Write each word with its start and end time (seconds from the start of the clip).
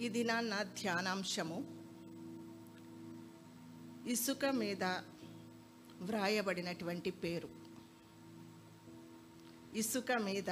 ఈ 0.00 0.08
దినాన్న 0.08 0.62
ధ్యానాంశము. 0.62 1.58
ఇసుక 4.08 4.46
మీద 4.46 4.84
వ్రాయబడినటువంటి 6.00 7.10
పేరు. 7.10 7.48
ఇసుక 9.74 10.12
మీద 10.12 10.50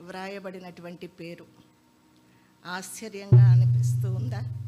వ్రాయబడినటువంటి 0.00 1.06
పేరు. 1.06 1.46
ఆశ్చర్యంగా 2.66 3.50
అనిపిస్తూ 3.50 4.14
ఉందా? 4.14 4.60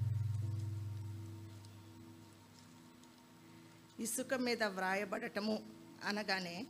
ఇసుక 4.00 4.34
మీద 4.34 4.62
వ్రాయబడటము 4.62 5.58
అనగానే 6.04 6.66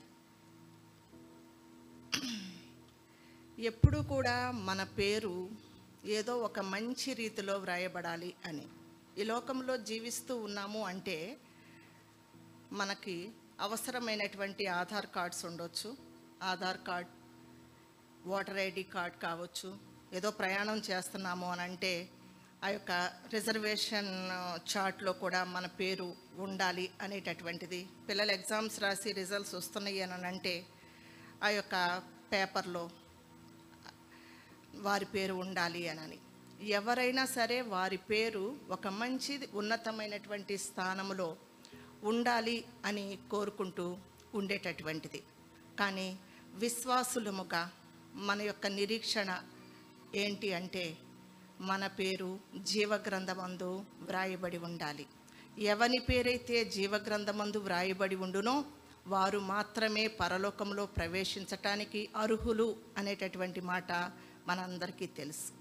ఎప్పుడు 3.59 3.99
కూడా 3.99 4.51
మన 4.51 4.85
పేరు 4.85 5.66
ఏదో 6.07 6.39
ఒక 6.39 6.61
మంచి 6.61 7.15
రీతిలో 7.15 7.59
వ్రాయబడాలి 7.59 8.35
అని. 8.45 8.67
ఈ 9.19 9.23
లోకంలో 9.25 9.77
జీవిస్తూ 9.77 10.37
ఉన్నాము 10.37 10.85
అంటే 10.85 11.37
మనకి 12.73 13.33
అవసరమైనటువంటి 13.61 14.67
ఆధార్ 14.67 15.07
కార్డ్స్ 15.07 15.45
ఉండొచ్చు. 15.45 15.97
Aadhaar 16.43 16.79
card 16.89 17.09
voter 18.29 18.59
ID 18.59 18.83
card 18.83 19.17
కావచ్చు. 19.23 19.79
ఏదో 20.13 20.31
ప్రయాణం 20.31 20.79
చేస్తున్నాము 20.91 21.51
అని 21.53 21.63
అంటే 21.63 22.09
ఆ 22.65 22.69
యొక్క 22.69 22.93
రిజర్వేషన్ 23.33 24.13
చార్ట్లో 24.71 25.13
కూడా 25.13 25.45
మన 25.45 25.67
పేరు 25.67 26.15
ఉండాలి 26.39 26.91
అనేటటువంటిది. 27.03 27.89
పిల్లలు 28.09 28.33
ఎగ్జామ్స్ 28.33 28.81
రాసి 28.81 29.13
రిజల్ట్స్ 29.13 29.55
వస్తున్నాయి 29.55 30.03
అని 30.03 30.27
అంటే 30.27 30.67
ఆ 31.43 31.49
యొక్క 31.49 32.03
పేపర్లో 32.33 32.91
వారి 34.83 35.05
పేరు 35.05 35.35
ఉండాలి 35.35 35.89
అనని. 35.89 36.19
ఎవరైనా 36.67 37.25
సరే 37.25 37.61
వారి 37.61 37.97
పేరు 37.97 38.57
ఒక 38.71 38.87
మంచి 38.89 39.49
ఉన్నతమైనటువంటి 39.55 40.59
స్థానంలో 40.59 41.37
ఉండాలి 42.05 42.65
అని 42.85 43.19
కోరుకుంటూ 43.31 43.97
ఉండేటటువంటిది. 44.35 45.23
కానీ 45.79 46.19
విశ్వాసులముగా 46.55 47.71
మన 48.15 48.43
యొక్క 48.43 48.67
నిరీక్షణ 48.67 49.43
ఏంటి 50.15 50.53
అంటే 50.53 50.99
మన 51.61 51.87
పేరు 51.87 52.39
జీవగ్రంథమందు 52.57 53.85
వ్రాయబడి 54.01 54.59
ఉండాలి. 54.59 55.07
ఎవని 55.59 55.99
పేరైతే 55.99 56.65
జీవగ్రంథమందు 56.65 57.59
వ్రాయబడి 57.59 58.17
ఉండునో 58.17 58.65
వారు 59.07 59.39
మాత్రమే 59.39 60.07
పరలోకంలో 60.07 60.87
ప్రవేశించటానికి 60.87 62.09
అర్హులు 62.17 62.77
అనేటటువంటి 62.99 63.61
మాట 63.61 63.93
మనందరికీ 64.49 65.07
తెలుసు. 65.07 65.53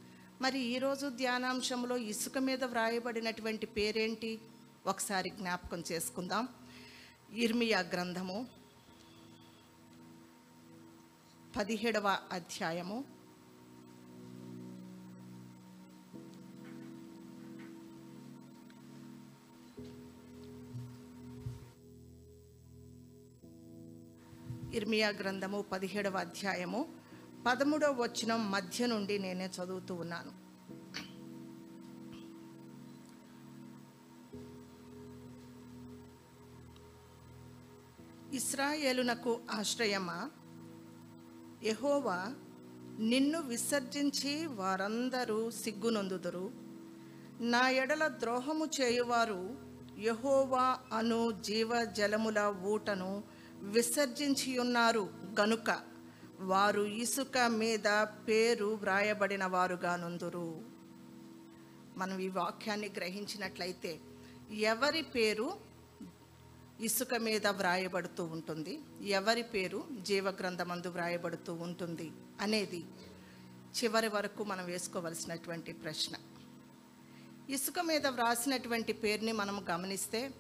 మరి 0.42 0.60
ఈరోజు 0.60 1.10
ధ్యానాంశంలో 1.10 1.98
ఇసుక 1.98 2.38
మీద 2.38 2.64
వ్రాయబడినటువంటి 2.64 3.66
పేరేంటి? 3.66 4.42
ఒకసారి 4.88 5.30
జ్ఞాపకం 5.30 5.84
చేసుకుందాం. 5.92 6.48
ఇర్మియా 7.32 7.80
గ్రంథము 7.80 8.48
పదిహేడవ 11.58 12.18
అధ్యాయము. 12.32 13.04
ఇర్మియా 24.74 25.10
గ్రంథము 25.10 25.62
పదిహేడవ 25.62 26.18
అధ్యాయము. 26.18 26.95
పదమూడవ 27.46 28.02
వచనం 28.02 28.52
మధ్య 28.52 28.86
నుండి 28.86 29.20
నేనే 29.20 29.46
చదువుతూ 29.46 29.96
ఉన్నాను. 29.96 30.46
ఇస్రాయేలునకు 38.36 39.40
ఆశ్రయమా? 39.52 40.30
ఎహోవా 41.64 42.36
నిన్ను 43.00 43.42
విసర్జించి 43.42 44.46
వారందరూ 44.46 45.52
సిగ్గునొందుదురు. 45.52 46.52
నా 47.42 47.70
ఎడల 47.70 48.08
ద్రోహము 48.08 48.68
చేయువారు 48.82 49.58
యహోవా 50.00 50.80
అను 50.94 51.42
జీవజలముల 51.42 52.56
ఊటను 52.64 53.24
విసర్జించియున్నారు 53.54 55.10
గనుక. 55.40 55.95
వారు 56.40 56.86
ఇసుక 56.86 57.38
మీద 57.38 57.88
పేరు 58.28 58.66
వ్రాయబడిన 58.66 59.46
వారుగా 59.46 59.96
నుందురు 59.96 60.62
మనం 61.98 62.20
ఈ 62.20 62.28
వాక్యాన్ని 62.28 62.90
గ్రహించినట్లయితే 62.90 64.00
ఎవరి 64.52 65.02
పేరు 65.02 65.58
ఇసుక 66.80 67.16
మీద 67.16 67.48
వ్రాయబడుతూ 67.48 68.24
ఉంటుంది? 68.24 68.80
ఎవరి 69.02 69.44
పేరు 69.44 69.84
జీవగ్రంథమందు 70.02 70.88
వ్రాయబడుతూ 70.88 71.54
ఉంటుంది? 71.54 72.12
అనేది 72.42 72.86
చివరి 73.76 74.08
వరకు 74.08 74.44
మనం 74.44 74.66
వేసుకోవలసినటువంటి 74.66 75.74
ప్రశ్న. 75.74 76.16
ఇసుక 77.50 77.80
మీద 77.80 78.08
వ్రాసినటువంటి 78.08 78.94
పేరుని 78.94 79.32
మనం 79.32 79.66
గమనిస్తే 79.70 80.32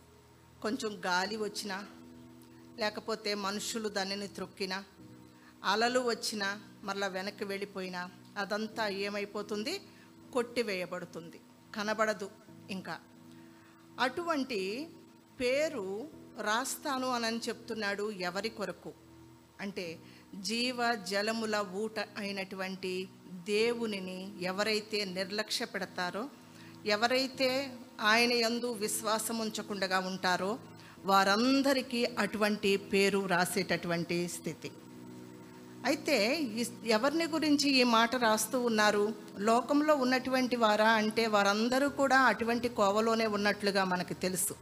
కొంచెం 0.61 1.01
గాలి 1.05 1.37
వచ్చినా 1.37 1.85
లేకపోతే 2.77 3.33
మనుషులు 3.35 3.89
దానిని 3.89 4.27
త్రొక్కినా 4.27 4.83
అలలు 5.65 5.99
వచ్చినా 5.99 6.61
మరలా 6.83 7.07
వెనక్కి 7.07 7.45
వెళ్ళిపోయినా 7.45 8.09
అదంతా 8.37 8.87
ఏమైపోతుంది? 8.87 9.81
కొట్టివేయబడుతుంది. 10.33 11.39
కనబడదు 11.75 12.29
ఇంకా. 12.69 12.99
అటువంటి 13.99 14.89
పేరు 15.39 16.07
రాస్తాను 16.41 17.07
అని 17.09 17.37
చెప్తున్నాడు 17.37 18.11
ఎవరి 18.11 18.49
కొరకు? 18.49 18.93
అంటే 19.61 19.99
జీవ 20.41 20.95
జలముల 20.95 21.65
ఊట 21.75 21.99
అయినటువంటి 21.99 23.07
దేవునిని 23.33 24.43
ఎవరైతే 24.43 25.05
నిర్లక్ష్య 25.05 25.65
పెడతారో 25.65 26.29
ఎవరైతే 26.85 27.77
ఆయన 28.01 28.33
యందు 28.33 28.71
విశ్వాసం 28.71 29.37
ఉంచకుండా 29.37 29.99
ఉంటారో 29.99 30.59
వారందరికీ 30.99 32.05
అటువంటి 32.05 32.77
పేరు 32.77 33.25
రాసేటటువంటి 33.25 34.27
స్థితి. 34.27 34.71
అయితే 35.85 36.43
ఎవరిని 36.85 37.25
గురించి 37.25 37.69
ఈ 37.69 37.83
మాట 37.83 38.15
రాస్తూ 38.15 38.61
ఉన్నారు? 38.61 39.13
లోకంలో 39.39 39.95
ఉన్నటువంటి 39.95 40.55
వారా? 40.55 40.89
అంటే 40.89 41.27
వారందరూ 41.27 41.89
కూడా 41.89 42.17
అటువంటి 42.19 42.69
కోవలోనే 42.69 43.25
ఉన్నట్లుగా 43.25 43.83
మనకు 43.83 44.13
తెలుసు. 44.13 44.55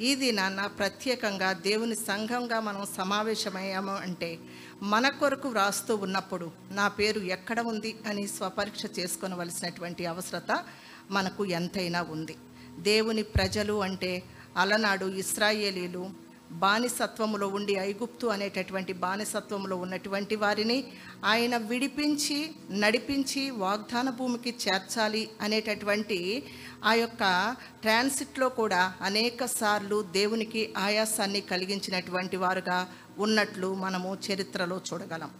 ఈ 0.00 0.30
నాన్న 0.30 0.66
ప్రత్యేకంగా 0.66 1.52
దేవుని 1.52 1.94
సంఘంగా 1.94 2.60
మనం 2.60 2.86
సమావేశమయ్యాము 2.96 3.94
అంటే 3.94 4.38
మన 4.82 5.08
కొరకు 5.08 5.48
వ్రాస్తూ 5.48 5.96
ఉన్నప్పుడు 5.96 6.50
నా 6.70 6.88
పేరు 6.88 7.20
ఎక్కడ 7.20 7.60
ఉంది? 7.60 7.96
అని 8.08 8.28
స్వపరీక్ష 8.28 8.98
చేసుకొనవలసినటువంటి 8.98 10.06
అవసరత 10.06 10.64
మనకు 11.10 11.44
ఎంతైనా 11.44 12.02
ఉంది. 12.02 12.36
దేవుని 12.78 13.22
ప్రజలు 13.22 13.82
అంటే 13.82 14.22
అలనాడు 14.56 15.06
ఇస్రాయేలీలు 15.06 16.31
బానిసత్వములో 16.52 17.48
ఉండి 17.48 17.72
ఐగుప్తు 17.72 18.26
అనేటటువంటి 18.26 18.92
బానిసత్వంలో 18.92 19.76
ఉన్నటువంటి 19.76 20.36
వారిని 20.36 20.84
ఆయన 21.24 21.56
విడిపించి 21.56 22.54
నడిపించి 22.70 23.50
వాగ్దాన 23.50 24.10
భూమికి 24.10 24.54
చేర్చాలి 24.64 25.30
అనేటటువంటి 25.40 26.46
ఆ 26.84 26.94
యొక్క 26.94 27.56
ట్రాన్సిట్లో 27.82 28.48
కూడా 28.48 28.92
అనేక 29.02 29.44
సార్లు 29.44 30.02
దేవునికి 30.02 30.74
ఆయాసాన్ని 30.78 31.40
కలిగించినటువంటి 31.40 32.36
వారుగా 32.36 32.88
ఉన్నట్లు 33.18 33.74
మనము 33.74 34.18
చరిత్రలో 34.26 34.80
చూడగలం. 34.92 35.30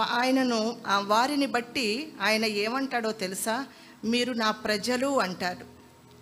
ఆయనను 0.00 0.76
ఆ 0.86 0.98
వారిని 0.98 1.46
బట్టి 1.46 2.12
ఆయన 2.20 2.44
ఏమంటాడో 2.44 3.12
తెలుసా? 3.12 3.66
మీరు 4.04 4.32
నా 4.32 4.50
ప్రజలు 4.50 5.20
అంటాడు 5.20 5.64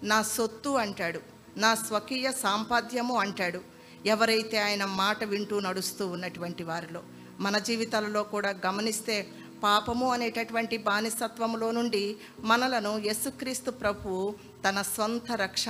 నా 0.05 0.23
సొత్తు 0.23 0.71
అంటాడు 0.71 1.21
నా 1.57 1.75
స్వకీయ 1.75 2.33
సాంపాద్యము 2.33 3.17
అంటాడు 3.17 3.74
ఎవరైతే 4.07 4.59
ఆయన 4.59 4.85
మాట 4.85 5.25
వింటూ 5.25 5.57
నడుస్తూ 5.61 6.07
ఉన్నటువంటి 6.07 6.65
వారిలో 6.65 7.03
మన 7.41 7.59
జీవితాలలో 7.59 8.23
కూడా 8.25 8.51
గమనిస్తే 8.67 9.17
పాపము 9.63 10.07
అనేటటువంటి 10.13 10.77
బానిసత్వములో 10.89 11.69
నుండి 11.73 12.05
మనలను 12.45 12.93
యేసుక్రీస్తు 12.99 13.71
ప్రభు 13.71 14.35
తన 14.67 14.79
సొంత 14.97 15.27
రక్ష 15.41 15.65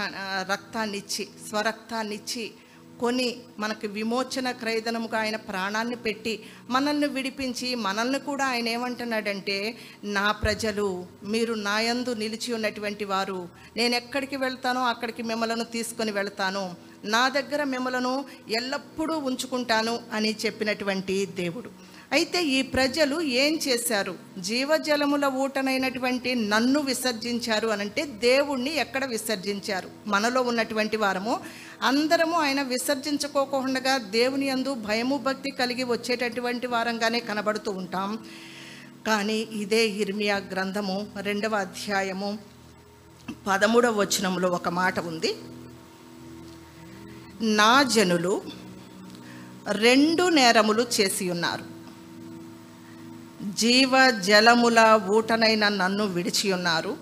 రక్తాన్నిచ్చి 0.50 1.24
స్వరక్తాన్నిచ్చి 1.48 2.44
కొని 3.00 3.28
మనకి 3.58 3.86
విమోచన 3.88 4.48
క్రయదనముగా 4.50 5.18
ఆయన 5.20 5.36
ప్రాణాన్ని 5.48 5.96
పెట్టి 5.96 6.34
మనల్ని 6.70 7.06
విడిపించి 7.06 7.68
మనల్ని 7.86 8.18
కూడా 8.18 8.44
ఆయన 8.46 8.68
ఏమంటున్నాడంటే 8.68 9.56
నా 10.16 10.26
ప్రజలు 10.42 10.86
మీరు 11.24 11.54
నాయందు 11.68 12.14
నిలిచి 12.14 12.50
ఉన్నటువంటి 12.52 13.04
వారు 13.04 13.40
నేను 13.76 13.94
ఎక్కడికి 13.94 14.36
వెళ్తానో 14.36 14.82
అక్కడికి 14.84 15.22
మిమ్మలను 15.22 15.66
తీసుకొని 15.72 16.12
వెళ్తాను. 16.12 16.64
నా 17.04 17.28
దగ్గర 17.28 17.64
మిమ్మలను 17.64 18.24
ఎల్లప్పుడూ 18.48 19.18
ఉంచుకుంటాను 19.18 20.00
అని 20.12 20.36
చెప్పినటువంటి 20.46 21.26
దేవుడు. 21.26 21.70
అయితే 22.12 22.44
ఈ 22.44 22.62
ప్రజలు 22.62 23.20
ఏం 23.20 23.58
చేశారు? 23.68 24.14
జీవజలముల 24.38 25.24
ఊటనైనటువంటి 25.24 26.34
నన్ను 26.34 26.80
విసర్జించారు 26.80 27.68
అనంటే 27.68 28.04
దేవుణ్ణి 28.04 28.74
ఎక్కడ 28.76 29.04
విసర్జించారు? 29.04 29.88
మనలో 30.06 30.42
ఉన్నటువంటి 30.42 30.96
వారము. 30.96 31.40
అందరము 31.82 32.38
ఆయన 32.38 32.62
విసర్జించుకోకుండా 32.62 33.98
దేవుని 33.98 34.46
యందు 34.46 34.74
భయము 34.74 35.16
భక్తి 35.18 35.50
కలిగి 35.50 35.84
వచ్చేటటువంటి 35.84 36.66
వారంగానే 36.66 37.20
కనబడుతూ 37.20 37.70
ఉంటాం. 37.70 38.26
కానీ 39.06 39.38
ఇదే 39.38 39.88
ఇర్మియా 39.88 40.36
గ్రంథము 40.36 41.06
రెండవ 41.20 41.54
అధ్యాయము 41.54 42.38
పదమూడవ 43.46 44.00
వచనంలో 44.00 44.48
ఒక 44.48 44.68
మాట 44.68 45.00
ఉంది. 45.00 45.34
నా 47.42 47.82
జనులు 47.82 48.42
రెండు 49.72 50.28
నేరములు 50.28 50.86
చేసి 51.00 51.30
ఉన్నారు. 51.30 51.64
జీవ 53.54 54.10
జలముల 54.10 55.00
ఊటనైన 55.10 55.68
నన్ను 55.68 56.06
విడిచి 56.06 56.52
ఉన్నారు. 56.52 56.96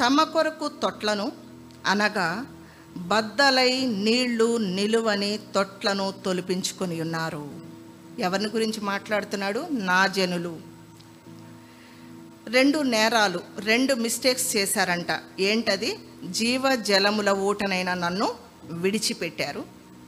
తమ 0.00 0.22
కొరకు 0.22 0.68
తొట్లను 0.68 1.32
అనగా 1.86 2.46
బద్దలై 2.96 3.86
నీళ్ళు 3.86 4.56
నిలువని 4.56 5.38
తొట్లను 5.54 6.12
తొలిపించుకొని 6.24 7.00
ఉన్నారు. 7.00 7.50
ఎవరిని 8.18 8.48
గురించి 8.48 8.80
మాట్లాడుతున్నాడు? 8.80 9.66
నా 9.70 10.06
జనులు. 10.06 10.60
రెండు 12.46 12.78
నేరాలు 12.78 13.40
రెండు 13.58 13.94
మిస్టేక్స్ 13.94 14.56
చేశారంట. 14.56 15.20
ఏంటది? 15.40 15.98
జీవ 16.30 16.74
జలముల 16.74 17.30
ఓటనైన 17.30 17.94
నన్ను 17.94 18.34
విడిచిపెట్టారు. 18.64 19.64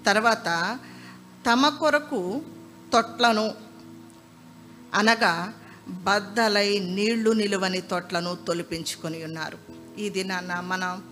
తర్వాత 0.06 0.78
తమ 1.52 1.68
కొరకు 1.68 2.42
తొట్లను 2.92 3.54
అనగా 4.94 5.52
బద్దలై 5.88 6.78
నీళ్ళు 6.78 7.30
నిలువని 7.30 7.80
తొట్లను 7.80 8.36
తొలిపించుకొని 8.46 9.24
ఉన్నారు. 9.24 9.58
ఈ 9.98 10.08
దినాన్న 10.08 10.60
మనం 10.60 11.04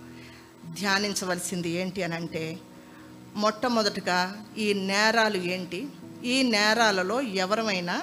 ధ్యానించవలసింది 0.79 1.69
ఏంటి 1.69 2.03
అని 2.03 2.15
అంటే 2.15 2.59
మొట్టమొదటిగా 3.35 4.45
ఈ 4.57 4.73
నేరాలు 4.73 5.37
ఏంటి? 5.37 5.87
ఈ 6.25 6.43
నేరాలలో 6.43 7.21
ఎవరమైనా 7.21 8.01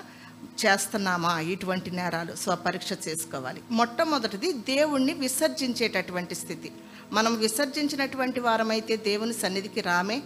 చేస్తున్నామా 0.67 1.41
ఇటువంటి 1.41 1.91
నేరాలు 1.91 2.37
స్వపరీక్ష 2.37 3.09
చేసుకోవాలి. 3.09 3.63
మొట్టమొదటిది 3.71 4.53
దేవుణ్ణి 4.53 5.15
విసర్జించేటటువంటి 5.15 6.35
స్థితి. 6.35 6.73
మనం 7.13 7.39
విసర్జించినటువంటి 7.39 8.41
వారమైతే 8.41 8.97
దేవుని 8.97 9.35
సన్నిధికి 9.35 9.81
రామే. 9.81 10.23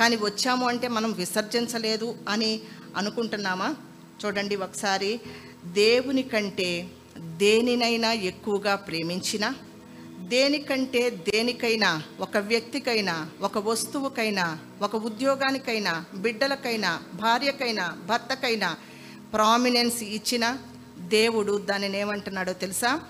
కానీ 0.00 0.16
వచ్చాము 0.16 0.68
అంటే 0.68 0.88
మనం 0.88 1.12
విసర్జించలేదు 1.12 2.16
అని 2.28 2.60
అనుకుంటున్నామా? 2.96 3.74
చూడండి 4.24 4.56
ఒకసారి. 4.56 5.20
దేవుని 5.64 6.22
కంటే 6.22 6.88
దేనినైనా 7.18 8.12
ఎక్కువగా 8.12 8.74
ప్రేమించిన 8.74 9.54
దేనికంటే 10.18 11.10
దేనికైనా 11.10 12.02
ఒక 12.20 12.36
వ్యక్తికైనా 12.36 13.30
ఒక 13.40 13.58
వస్తువుకైనా 13.58 14.58
ఒక 14.82 14.96
ఉద్యోగానికైనా 14.96 16.04
బిడ్డలకైనా 16.14 17.00
భార్యకైనా 17.14 17.88
భర్తకైనా 17.88 18.76
ప్రామినెన్స్ 19.32 20.02
ఇచ్చిన 20.02 20.58
దేవుడు 20.98 21.58
దానిని 21.58 21.98
ఏమంటున్నాడో 21.98 22.52
తెలుసా? 22.52 23.00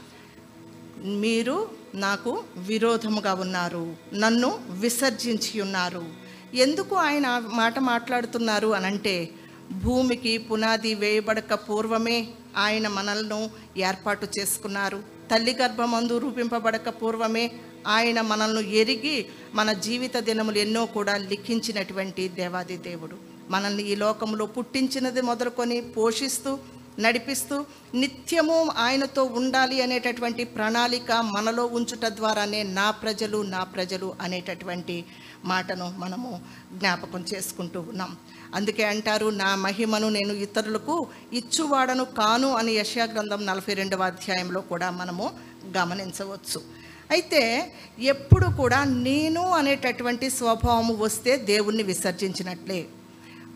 మీరు 1.05 1.71
నాకు 1.95 2.45
విరోధముగా 2.57 3.35
ఉన్నారు 3.35 3.97
నన్ను 4.15 4.61
విసర్జించి 4.69 5.61
ఉన్నారు. 5.61 6.05
ఎందుకు 6.55 6.95
ఆయన 6.97 7.43
మాట 7.49 7.79
మాట్లాడుతున్నారు 7.79 8.69
అనంటే 8.69 9.29
భూమికి 9.73 10.39
పునాది 10.39 10.95
వేయబడక 10.95 11.55
పూర్వమే 11.55 12.29
ఆయన 12.57 12.89
మనల్ని 12.89 13.51
ఏర్పాటు 13.81 14.27
చేసుకున్నారు. 14.39 15.03
తల్లి 15.31 15.55
గర్భమందు 15.55 16.19
రూపింపబడక 16.19 16.89
పూర్వమే 16.89 17.53
ఆయన 17.87 18.21
మనల్ని 18.21 18.77
ఎరిగి 18.77 19.27
మన 19.55 19.73
జీవిత 19.73 20.17
దినములు 20.19 20.59
ఎన్నో 20.59 20.87
కూడా 20.87 21.17
లిఖించినటువంటి 21.17 22.29
దేవాది 22.29 22.77
దేవుడు. 22.77 23.36
మనల్ని 23.51 23.83
ఈ 23.83 23.95
లోకంలో 23.95 24.47
పుట్టించినది 24.47 25.21
మొదలుకొని 25.21 25.81
పోషిస్తూ 25.81 26.59
నడిపిస్తూ 27.01 27.65
నిత్యము 27.95 28.71
ఆయనతో 28.77 29.25
ఉండాలి 29.25 29.83
అనేటటువంటి 29.83 30.45
ప్రణాళిక 30.45 31.13
మనలో 31.13 31.67
ఉంచుట 31.67 32.07
ద్వారానే 32.07 32.63
నా 32.63 32.91
ప్రజలు 32.91 33.43
నా 33.43 33.65
ప్రజలు 33.65 34.15
అనేటటువంటి 34.21 35.05
మాటను 35.45 35.95
మనము 35.99 36.41
జ్ఞాపకం 36.73 37.25
చేసుకుంటూ 37.35 37.81
ఉన్నాం. 37.81 38.17
అందుకే 38.55 38.85
అంటారు 38.85 39.27
నా 39.31 39.55
మహిమను 39.55 40.09
నేను 40.09 40.33
ఇతరులకు 40.33 41.07
ఇచ్చువాడను 41.33 42.05
కాను 42.05 42.49
అని 42.49 42.73
యశా 42.73 43.05
గ్రంథం 43.05 43.47
నలభై 43.47 43.75
రెండవ 43.75 44.03
అధ్యాయంలో 44.03 44.61
కూడా 44.61 44.91
మనము 44.91 45.31
గమనించవచ్చు. 45.77 46.61
అయితే 47.11 47.73
ఎప్పుడు 47.99 48.47
కూడా 48.57 48.85
నేను 48.85 49.51
అనేటటువంటి 49.51 50.31
స్వభావము 50.31 50.95
వస్తే 50.95 51.37
దేవుణ్ణి 51.37 51.83
విసర్జించినట్లే. 51.83 52.87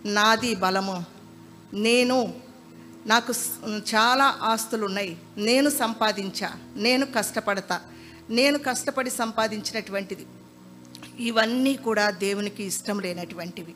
నాది 0.07 0.55
బలము. 0.55 1.05
నేను 1.75 2.35
నాకు 3.07 3.33
చాలా 3.95 4.39
ఆస్తులు 4.43 4.87
ఉన్నాయి 4.87 5.17
నేను 5.39 5.71
సంపాదించా. 5.71 6.53
నేను 6.77 7.07
కష్టపడతా. 7.07 7.81
నేను 8.31 8.59
కష్టపడి 8.59 9.11
సంపాదించినటువంటిది. 9.11 10.27
ఇవన్నీ 11.19 11.75
కూడా 11.75 12.11
దేవునికి 12.11 12.65
ఇష్టం 12.65 13.01
లేనటువంటివి. 13.01 13.75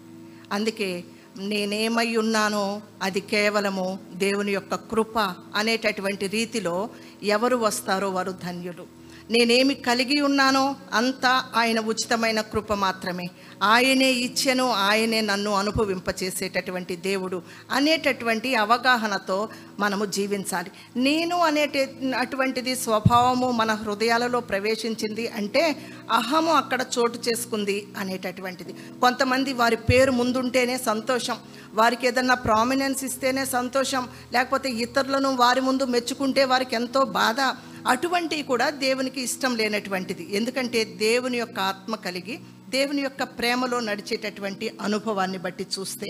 అందుకే 0.52 1.04
నేనేమై 1.38 2.16
ఉన్నానో 2.16 2.82
అది 3.02 3.20
కేవలము 3.20 3.98
దేవుని 4.12 4.52
యొక్క 4.52 4.74
కృప 4.74 5.18
అనేటటువంటి 5.54 6.26
రీతిలో 6.26 6.88
ఎవరు 7.22 7.56
వస్తారో 7.56 8.10
వారు 8.10 8.32
ధన్యులు. 8.32 9.03
నేనేమి 9.30 9.74
కలిగి 9.74 10.20
ఉన్నానో 10.20 10.76
అంతా 10.92 11.44
ఆయన 11.56 11.80
ఉచితమైన 11.80 12.40
కృప 12.40 12.72
మాత్రమే. 12.72 13.24
ఆయనే 13.62 14.10
ఇచ్చెను 14.10 14.70
ఆయనే 14.70 15.20
నన్ను 15.20 15.54
అనుభవింపచేసేటటువంటి 15.54 16.96
దేవుడు 16.96 17.42
అనేటటువంటి 17.70 18.54
అవగాహనతో 18.54 19.48
మనము 19.80 20.04
జీవించాలి. 20.04 20.70
నేను 20.96 21.38
అనేట 21.38 21.88
అటువంటిది 22.18 22.76
స్వభావము 22.76 23.50
మన 23.50 23.74
హృదయాలలో 23.74 24.40
ప్రవేశించింది 24.40 25.28
అంటే 25.28 25.76
అహము 26.12 26.52
అక్కడ 26.52 26.84
చోటు 26.98 27.18
చేసుకుంది 27.28 27.88
అనేటటువంటిది. 27.98 28.72
కొంతమంది 29.00 29.52
వారి 29.52 29.76
పేరు 29.76 30.12
ముందుంటేనే 30.12 30.78
సంతోషం. 30.78 31.36
వారికి 31.74 32.06
ఏదన్నా 32.06 32.34
ప్రామినెన్స్ 32.34 33.04
ఇస్తేనే 33.04 33.44
సంతోషం. 33.44 34.08
లేకపోతే 34.32 34.70
ఇతరులను 34.70 35.36
వారి 35.36 35.60
ముందు 35.60 35.84
మెచ్చుకుంటే 35.84 36.44
వారికి 36.44 36.76
ఎంతో 36.76 37.04
బాధ. 37.04 37.56
అటువంటివి 37.86 38.44
కూడా 38.50 38.66
దేవునికి 38.84 39.20
ఇష్టం 39.28 39.52
లేనటువంటిది. 39.60 40.24
ఎందుకంటే 40.38 40.80
దేవుని 40.84 41.38
యొక్క 41.38 41.58
ఆత్మ 41.72 41.94
కలిగి 42.06 42.36
దేవుని 42.74 43.02
యొక్క 43.02 43.22
ప్రేమలో 43.38 43.78
నడిచేటటువంటి 43.88 44.66
అనుభవాన్ని 44.86 45.38
బట్టి 45.38 45.64
చూస్తే 45.74 46.08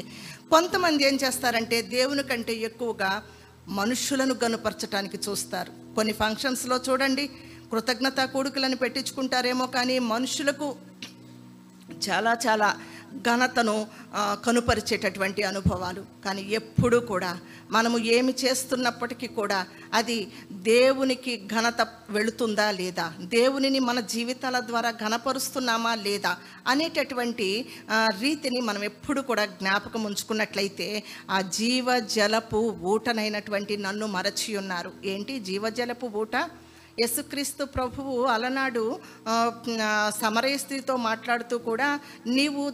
కొంతమంది 0.53 1.03
ఏం 1.09 1.17
చేస్తారంటే 1.25 1.79
దేవుని 1.97 2.23
కంటే 2.23 2.55
ఎక్కువగా 2.69 3.11
మనుషులను 3.81 4.35
గనుపరచడానికి 4.45 5.19
చూస్తారు. 5.27 5.73
కొన్ని 5.97 6.15
ఫంక్షన్స్లో 6.23 6.77
చూడండి 6.87 7.25
కృతజ్ఞత 7.73 8.21
కూడుకులను 8.35 8.77
పెట్టించుకుంటారేమో 8.77 9.67
కానీ 9.77 9.97
మనుషులకు 10.15 10.67
చాలా 12.07 12.33
చాలా 12.47 12.69
ఘనతను 13.29 13.75
కనుపరిచేటటువంటి 14.45 15.43
అనుభవాలు. 15.43 16.03
కానీ 16.25 16.43
ఎప్పుడూ 16.51 17.01
కూడా 17.01 17.33
మనము 17.71 17.99
ఏమి 17.99 18.35
చేస్తున్నప్పటికీ 18.45 19.27
కూడా 19.27 19.59
అది 19.95 20.17
దేవునికి 20.53 21.33
ఘనత 21.47 21.81
వెళుతుందా 22.11 22.71
లేదా? 22.71 23.07
దేవునిని 23.21 23.79
మన 23.79 24.01
జీవితాల 24.15 24.59
ద్వారా 24.61 24.91
ఘనపరుస్తున్నామా 24.91 25.95
లేదా? 25.95 26.37
అనేటటువంటి 26.69 27.49
రీతిని 28.21 28.61
మనం 28.61 28.85
ఎప్పుడు 28.85 29.21
కూడా 29.21 29.45
జ్ఞాపకం 29.47 30.05
ఉంచుకున్నట్లయితే 30.05 30.89
ఆ 31.31 31.41
జీవ 31.41 31.99
జలపు 31.99 32.61
ఊటనైనటువంటి 32.83 33.77
నన్ను 33.77 34.07
మరచి 34.07 34.57
ఉన్నారు 34.57 34.93
ఏంటి? 35.05 35.41
జీవజలపు 35.41 36.07
ఊట? 36.07 36.37
యేసుక్రీస్తు 37.01 37.65
ప్రభువు 37.65 38.27
అలనాడు 38.27 39.01
సమరయస్త్రీతో 40.21 40.97
మాట్లాడుతూ 40.97 41.59
కూడా 41.59 42.01
నీవు 42.27 42.73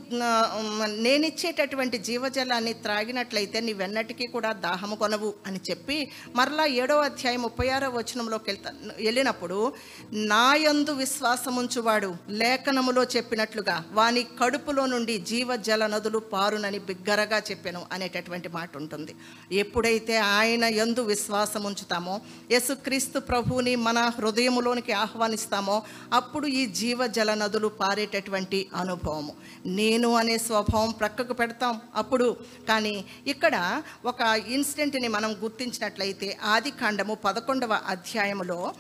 నేనిచ్చేటటువంటి 0.87 1.99
జీవజలాన్ని 1.99 2.73
త్రాగినట్లయితే 2.73 3.61
నీవెన్నటికీ 3.61 4.27
కూడా 4.27 4.53
దాహము 4.53 4.97
కొనవు 4.97 5.35
అని 5.47 5.61
చెప్పి 5.71 6.09
మరలా 6.37 6.67
ఏడో 6.67 6.99
అధ్యాయం 6.99 7.43
ముప్పై 7.43 7.69
ఆరో 7.69 7.91
వచనంలోకి 7.91 8.51
వెళ్తా 8.51 8.73
వెళ్ళినప్పుడు 9.01 9.73
నాయందు 10.13 10.93
విశ్వాసముంచువాడు 10.93 12.15
లేఖనములో 12.29 13.05
చెప్పినట్లుగా 13.05 13.85
వాని 13.93 14.23
కడుపులో 14.23 14.87
నుండి 14.87 15.19
జీవజల 15.19 15.87
నదులు 15.87 16.19
పారునని 16.19 16.79
బిగ్గరగా 16.79 17.39
చెప్పాను 17.51 17.87
అనేటటువంటి 17.93 18.49
మాట 18.49 18.77
ఉంటుంది. 18.77 19.15
ఎప్పుడైతే 19.53 20.17
ఆయన 20.19 20.65
యందు 20.65 21.01
విశ్వాసం 21.01 21.63
ఉంచుతామో 21.63 22.21
యేసుక్రీస్తు 22.51 23.19
ప్రభువుని 23.19 23.77
మన 23.77 24.10
హృదయంలోనికి 24.17 24.93
ఆహ్వానిస్తామో 24.93 25.83
అప్పుడు 26.13 26.47
ఈ 26.47 26.67
జీవజల 26.67 27.35
నదులు 27.35 27.69
పారేటటువంటి 27.69 28.69
అనుభవము. 28.75 29.33
నేను 29.67 30.15
అనే 30.15 30.39
స్వభావం 30.39 30.91
ప్రక్కకు 30.91 31.33
పెడతాం 31.33 31.81
అప్పుడు. 31.95 32.37
కానీ 32.69 33.05
ఇక్కడ 33.27 33.83
ఒక 34.05 34.21
ఇన్సిడెంట్ని 34.49 35.09
మనం 35.09 35.33
గుర్తించినట్లయితే 35.33 36.39
ఆది 36.43 36.71
కాండము 36.71 37.15
పదకొండవ 37.15 37.73
అధ్యాయములో 37.87 38.75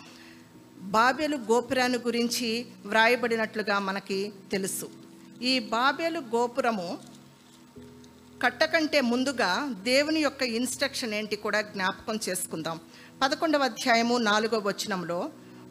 బాబేలు 0.80 1.37
గోపురాన్ని 1.37 1.99
గురించి 1.99 2.66
వ్రాయబడినట్లుగా 2.87 3.78
మనకి 3.78 4.32
తెలుసు. 4.52 4.90
ఈ 5.42 5.58
బాబేలు 5.58 6.20
గోపురము 6.20 6.99
కట్టకంటే 8.42 9.00
ముందుగా 9.00 9.75
దేవుని 9.82 10.20
యొక్క 10.20 10.42
ఇన్స్ట్రక్షన్ 10.42 11.14
ఏంటి 11.14 11.37
కూడా 11.37 11.60
జ్ఞాపకం 11.60 12.18
చేసుకుందాం. 12.28 12.80
పదకొండవ 13.20 13.64
అధ్యాయము 13.64 14.18
నాలుగవ 14.18 14.60
వచనంలో 14.60 15.18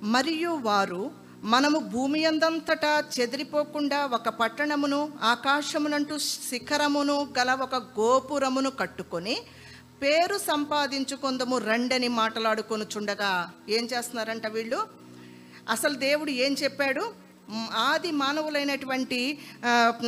మరియు 0.04 0.50
వారు 0.62 1.04
మనము 1.44 1.80
భూమి 1.90 2.26
అందంతటా 2.26 3.04
చెదిరిపోకుండా 3.16 4.06
ఒక 4.06 4.30
పట్టణమును 4.30 5.00
ఆకాశమునంటూ 5.24 6.18
శిఖరమును 6.50 7.28
గల 7.40 7.52
ఒక 7.62 7.76
గోపురమును 8.00 8.70
కట్టుకొని 8.72 9.36
పేరు 10.02 10.38
సంపాదించుకుందము 10.48 11.58
రండని 11.70 12.08
మాట్లాడుకొనుచుండగా 12.20 13.32
ఏం 13.70 13.86
చేస్తున్నారంట 13.94 14.48
వీళ్ళు? 14.48 14.80
అసలు 15.70 15.96
దేవుడు 16.00 16.32
ఏం 16.32 16.54
చెప్పాడు? 16.54 17.04
ఆది 17.74 18.12
మానవులైనటువంటి 18.12 19.38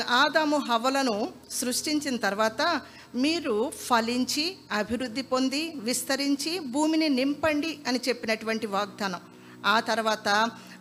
ఆదాము 0.10 0.58
హవలను 0.58 1.30
సృష్టించిన 1.52 2.16
తర్వాత 2.16 2.82
మీరు 3.16 3.72
ఫలించి 3.86 4.56
అభివృద్ధి 4.72 5.22
పొంది 5.22 5.74
విస్తరించి 5.76 6.60
భూమిని 6.60 7.10
నింపండి 7.10 7.78
అని 7.88 8.00
చెప్పినటువంటి 8.08 8.68
వాగ్దానం. 8.68 9.22
ఆ 9.66 9.80
తర్వాత 9.80 10.30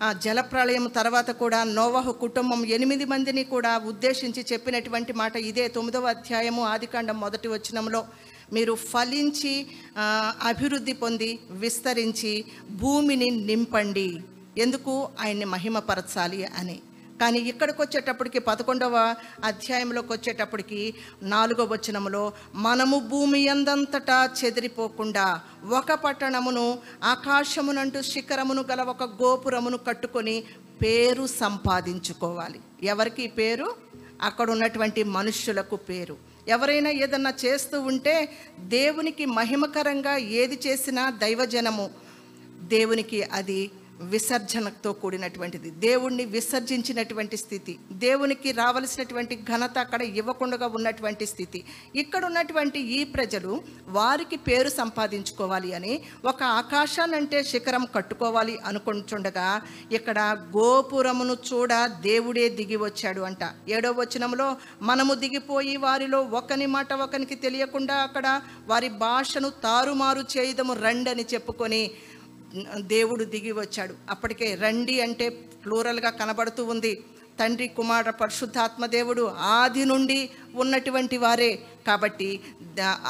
ఆ 0.02 0.12
జలప్రళయం 0.24 0.86
తర్వాత 0.86 1.30
కూడా 1.30 1.64
నోవహు 1.64 2.12
కుటుంబం 2.12 2.66
ఎనిమిది 2.66 3.04
మందిని 3.04 3.44
కూడా 3.44 3.78
ఉద్దేశించి 3.78 4.44
చెప్పినటువంటి 4.52 5.12
మాట 5.12 5.36
ఇదే 5.36 5.68
తొమ్మిదవ 5.68 6.06
అధ్యాయము 6.06 6.62
ఆదికాండం 6.64 7.20
మొదటి 7.20 7.48
వచనంలో. 7.48 8.06
మీరు 8.52 8.74
ఫలించి 8.74 9.66
అభివృద్ధి 10.42 10.92
పొంది 10.92 11.38
విస్తరించి 11.50 12.44
భూమిని 12.70 13.30
నింపండి. 13.30 14.10
ఎందుకు 14.58 15.08
ఆయన్ని 15.20 15.44
మహిమపరచాలి 15.44 16.44
అని. 16.44 16.80
కానీ 17.20 17.38
ఇక్కడికి 17.38 17.82
వచ్చేటప్పటికి 17.82 18.38
పదకొండవ 18.38 19.14
అధ్యాయంలోకి 19.44 20.12
వచ్చేటప్పటికి 20.12 20.94
నాలుగవ 21.22 21.72
వచనములో 21.72 22.32
మనము 22.54 22.98
భూమి 22.98 23.40
ఎందంతటా 23.40 24.30
చెదిరిపోకుండా 24.44 25.40
ఒక 25.70 25.92
పట్టణమును 25.92 26.78
ఆకాశమునంటూ 27.04 28.02
శిఖరమును 28.02 28.64
గల 28.70 28.82
ఒక 28.82 29.04
గోపురమును 29.04 29.76
కట్టుకొని 29.76 30.44
పేరు 30.82 31.26
సంపాదించుకోవాలి. 31.26 32.60
ఎవరికి 32.82 33.26
పేరు? 33.26 33.74
అక్కడ 34.22 34.50
ఉన్నటువంటి 34.50 35.02
మనుష్యులకు 35.02 35.76
పేరు. 35.76 36.16
ఎవరైనా 36.48 36.90
ఏదన్నా 36.90 37.34
చేస్తూ 37.44 37.80
ఉంటే 37.80 38.32
దేవునికి 38.60 39.24
మహిమకరంగా 39.24 40.16
ఏది 40.16 40.60
చేసినా 40.66 41.10
దైవజనము 41.10 41.90
దేవునికి 42.60 43.22
అది 43.22 43.70
విసర్జనతో 44.12 44.92
కూడినటువంటిది. 44.92 45.70
దేవుణ్ణి 45.70 46.24
విసర్జించినటువంటి 46.24 47.36
స్థితి. 47.36 47.78
దేవునికి 47.92 48.52
రావలసినటువంటి 48.52 49.36
ఘనత 49.50 49.78
అక్కడ 49.78 50.02
ఇవ్వకుండా 50.02 50.66
ఉన్నటువంటి 50.78 51.26
స్థితి. 51.26 51.64
ఇక్కడ 52.02 52.24
ఉన్నటువంటి 52.24 52.80
ఈ 52.98 53.04
ప్రజలు 53.04 53.52
వారికి 53.88 54.36
పేరు 54.48 54.68
సంపాదించుకోవాలి 54.68 55.74
అని 55.74 55.94
ఒక 56.24 56.42
ఆకాశానంటే 56.42 57.42
శిఖరం 57.42 57.84
కట్టుకోవాలి 57.96 58.58
అనుకుంటుండగా 58.64 59.48
ఇక్కడ 59.92 60.18
గోపురమును 60.56 61.36
చూడ 61.48 61.72
దేవుడే 61.86 62.48
దిగి 62.48 62.76
వచ్చాడు 62.76 63.20
అంట. 63.20 63.42
ఏడో 63.68 63.90
వచనంలో 63.92 64.56
మనము 64.82 65.14
దిగిపోయి 65.14 65.76
వారిలో 65.76 66.20
ఒకని 66.40 66.66
మాట 66.66 66.92
ఒకనికి 66.92 67.34
తెలియకుండా 67.34 67.94
అక్కడ 67.94 68.40
వారి 68.68 68.88
భాషను 68.88 69.50
తారుమారు 69.50 70.24
చేయదము 70.36 70.72
రండని 70.72 71.24
చెప్పుకొని 71.34 71.82
దేవుడు 72.78 73.24
దిగి 73.24 73.52
వచ్చాడు. 73.52 73.94
అప్పటికే 74.10 74.54
రండి 74.54 75.00
అంటే 75.00 75.28
ప్లూరల్గా 75.64 76.10
కనబడుతూ 76.10 76.64
ఉంది. 76.64 76.92
తండ్రి 77.40 77.68
కుమార 77.68 78.10
పరిశుద్ధాత్మ 78.10 78.86
దేవుడు 78.86 79.22
ఆది 79.38 79.84
నుండి 79.84 80.30
ఉన్నటువంటి 80.54 81.16
వారే. 81.16 81.50
కాబట్టి 81.86 82.40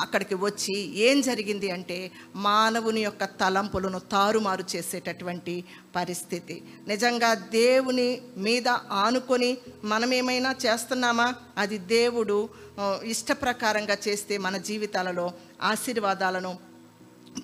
అక్కడికి 0.02 0.34
వచ్చి 0.34 0.76
ఏం 1.06 1.20
జరిగింది 1.20 1.70
అంటే 1.70 1.98
మానవుని 2.36 3.00
యొక్క 3.00 3.24
తలంపులను 3.24 3.98
తారుమారు 4.12 4.64
చేసేటటువంటి 4.76 5.64
పరిస్థితి. 5.96 6.62
నిజంగా 6.88 7.34
దేవుని 7.34 8.08
మీద 8.36 8.68
ఆనుకొని 9.04 9.58
మనమేమైనా 9.84 10.54
చేస్తున్నామా? 10.66 11.34
అది 11.58 11.78
దేవుడు 11.78 12.38
ఇష్టప్రకారంగా 13.04 13.96
చేస్తే 14.08 14.38
మన 14.38 14.56
జీవితాలలో 14.56 15.32
ఆశీర్వాదాలను 15.62 16.69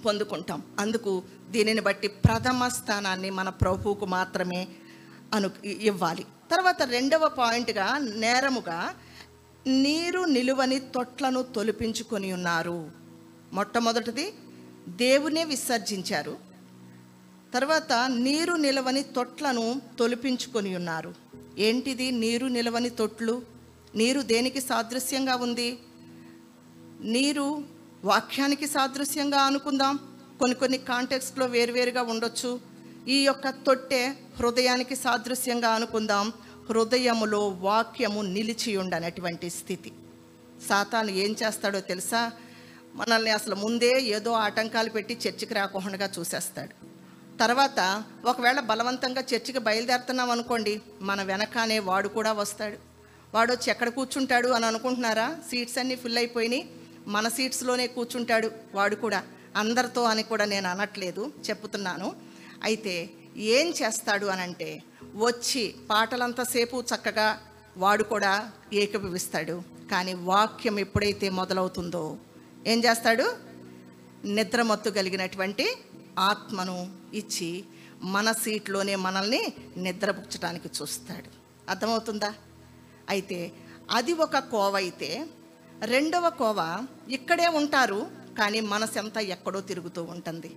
పొందుకుంటాం. 0.05 0.63
అందుకు 0.79 1.23
దీనిని 1.51 1.81
బట్టి 1.81 2.09
ప్రథమ 2.09 2.69
స్థానాన్ని 2.69 3.31
మన 3.31 3.49
ప్రభువుకు 3.49 4.07
మాత్రమే 4.07 4.69
అను 5.35 5.51
ఇవ్వాలి. 5.67 6.27
తర్వాత 6.51 6.83
రెండవ 6.83 7.29
పాయింట్గా 7.29 7.99
నేరముగా 7.99 8.95
నీరు 9.67 10.25
నిలువని 10.25 10.79
తొట్లను 10.79 11.43
తొలిపించుకొని 11.43 12.33
ఉన్నారు. 12.33 12.91
మొట్టమొదటిది 13.53 14.33
దేవునే 14.89 15.45
విసర్జించారు. 15.45 16.37
తర్వాత 17.55 17.93
నీరు 18.09 18.53
నిలవని 18.53 19.03
తొట్లను 19.03 19.81
తొలిపించుకొని 19.99 20.77
ఉన్నారు. 20.77 21.15
ఏంటిది 21.59 22.11
నీరు 22.11 22.47
నిలవని 22.47 22.91
తొట్లు? 22.91 23.43
నీరు 23.95 24.21
దేనికి 24.21 24.61
సాదృశ్యంగా 24.61 25.37
ఉంది? 25.37 25.79
నీరు 27.01 27.76
వాక్యానికి 28.07 28.67
సాదృశ్యంగా 28.67 29.39
అనుకుందాం. 29.39 29.99
కొన్ని 30.41 30.55
కొన్ని 30.55 30.79
కాంటెక్స్ట్లో 30.79 31.47
వేరువేరుగా 31.47 32.03
ఉండొచ్చు. 32.03 32.61
ఈ 33.09 33.25
యొక్క 33.25 33.51
తొట్టె 33.51 34.13
హృదయానికి 34.39 34.97
సాదృశ్యంగా 34.97 35.69
అనుకుందాం. 35.69 36.33
హృదయములో 36.71 37.49
వాక్యము 37.49 38.23
నిలిచి 38.23 38.77
ఉండనటువంటి 38.77 39.51
స్థితి. 39.51 39.93
సాతాను 40.69 41.11
ఏం 41.11 41.37
చేస్తాడో 41.43 41.81
తెలుసా? 41.81 42.33
మనల్ని 42.95 43.31
అసలు 43.31 43.55
ముందే 43.55 44.01
ఏదో 44.01 44.33
ఆటంకాలు 44.33 44.91
పెట్టి 44.91 45.19
చర్చికి 45.29 45.55
రాకుండా 45.55 46.11
చూసేస్తాడు. 46.19 46.87
తర్వాత 47.39 48.05
ఒకవేళ 48.25 48.61
బలవంతంగా 48.61 49.21
చర్చికి 49.21 49.59
బయలుదేరుతున్నాం 49.59 50.31
అనుకోండి 50.31 50.81
మన 51.01 51.23
వెనకానే 51.23 51.79
వాడు 51.79 52.09
కూడా 52.09 52.33
వస్తాడు. 52.33 52.77
వాడు 53.35 53.53
వచ్చి 53.53 53.71
ఎక్కడ 53.71 53.89
కూర్చుంటాడు 53.89 54.49
అని 54.49 54.67
అనుకుంటున్నారా? 54.67 55.37
సీట్స్ 55.51 55.79
అన్నీ 55.79 55.97
ఫిల్ 55.97 56.19
అయిపోయినాయి. 56.19 56.71
మన 57.07 57.29
సీట్స్లోనే 57.29 57.87
కూర్చుంటాడు 57.87 58.51
వాడు 58.75 58.95
కూడా. 58.95 59.23
అందరితో 59.57 60.03
అని 60.03 60.23
కూడా 60.23 60.45
నేను 60.45 60.69
అనట్లేదు 60.69 61.33
చెప్తున్నాను 61.49 62.17
అయితే 62.63 63.11
ఏం 63.37 63.67
చేస్తాడు 63.71 64.27
అని 64.27 64.41
అంటే 64.41 64.83
వచ్చి 65.15 65.75
పాటలంతసేపు 65.91 66.85
చక్కగా 66.91 67.41
వాడు 67.77 68.05
కూడా 68.05 68.51
ఏకీభవిస్తాడు. 68.73 69.63
కానీ 69.91 70.15
వాక్యం 70.15 70.79
ఎప్పుడైతే 70.79 71.29
మొదలవుతుందో 71.29 72.17
ఏం 72.67 72.85
చేస్తాడు? 72.85 73.27
నిద్రమత్తు 74.25 74.91
కలిగినటువంటి 74.91 75.67
ఆత్మను 76.19 76.77
ఇచ్చి 77.15 77.65
మన 78.03 78.33
సీట్లోనే 78.33 78.95
మనల్ని 78.97 79.53
నిద్రపుచ్చడానికి 79.77 80.69
చూస్తాడు. 80.83 81.31
అర్థమవుతుందా? 81.71 82.35
అయితే 83.09 83.53
అది 83.91 84.13
ఒక 84.13 84.39
కోవ 84.39 84.77
అయితే 84.77 85.27
రెండవ 85.85 86.31
కోవ 86.31 86.87
ఇక్కడే 87.09 87.47
ఉంటారు 87.47 88.07
కానీ 88.39 88.61
మనసు 88.61 88.99
అంతా 88.99 89.21
ఎక్కడో 89.21 89.61
తిరుగుతూ 89.61 90.03
ఉంటుంది. 90.03 90.57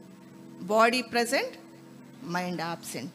Body 0.61 1.01
present 1.01 1.55
mind 2.25 2.61
absent. 2.61 3.13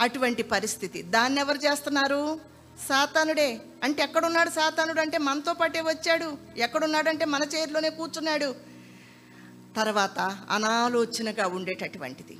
అటువంటి 0.00 0.42
పరిస్థితి. 0.42 1.02
దాన్ని 1.02 1.40
ఎవరు 1.40 1.58
చేస్తున్నారు? 1.58 2.40
సాతానుడే. 2.88 3.60
అంటే 3.82 4.02
ఎక్కడున్నాడు 4.02 4.50
సాతానుడు? 4.50 5.00
అంటే 5.00 5.18
మనతో 5.18 5.54
పాటే 5.54 5.80
వచ్చాడు. 5.80 6.38
ఎక్కడున్నాడంటే 6.56 7.24
మన 7.24 7.42
చేతిలోనే 7.42 7.90
కూర్చున్నాడు. 7.90 8.54
తర్వాత 9.76 10.18
అనాలోచనగా 10.50 11.46
ఉండేటటువంటిది. 11.46 12.38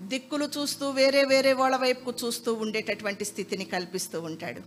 దిక్కులు 0.00 0.44
చూస్తూ 0.44 0.90
వేరే 0.90 1.24
వేరే 1.24 1.52
వాళ్ళ 1.52 1.76
వైపుకు 1.76 2.26
చూస్తూ 2.26 2.54
ఉండేటటువంటి 2.54 3.24
స్థితిని 3.24 3.64
కల్పిస్తూ 3.64 4.20
ఉంటాడు. 4.20 4.60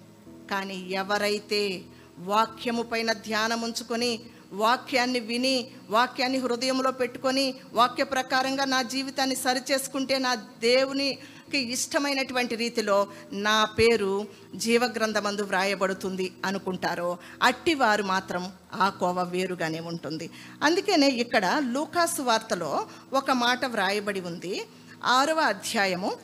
కానీ 0.47 0.75
ఎవరైతే 0.89 1.81
వాక్యము 2.19 2.83
పైన 2.83 3.13
ధ్యానం 3.13 3.61
ఉంచుకొని 3.61 4.19
వాక్యాన్ని 4.53 5.19
విని 5.19 5.67
వాక్యాన్ని 5.89 6.39
హృదయంలో 6.39 6.91
పెట్టుకొని 6.91 7.53
వాక్య 7.73 8.03
ప్రకారంగా 8.03 8.65
నా 8.65 8.81
జీవితాన్ని 8.81 9.35
సరిచేసుకుంటే 9.35 10.17
నా 10.17 10.35
దేవునికి 10.35 11.57
ఇష్టమైనటువంటి 11.57 12.55
రీతిలో 12.55 13.07
నా 13.33 13.65
పేరు 13.65 14.27
జీవగ్రంథమందు 14.55 15.41
వ్రాయబడుతుంది 15.41 16.33
అనుకుంటారో 16.45 17.17
అట్టివారు 17.41 18.03
మాత్రం 18.03 18.51
ఆ 18.73 18.89
కోవ 18.89 19.23
వేరుగానే 19.23 19.79
ఉంటుంది. 19.79 20.29
అందుకనే 20.63 21.09
ఇక్కడ 21.09 21.63
లూకాసు 21.73 22.21
వార్తలో 22.21 22.87
ఒక 23.13 23.31
మాట 23.31 23.65
వ్రాయబడి 23.65 24.19
ఉంది. 24.21 24.61
ఆరవ 25.03 25.39
అధ్యాయము 25.39 26.17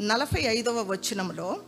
నలభై 0.00 0.42
ఐదవ 0.42 0.82
వచనంలో 0.82 1.60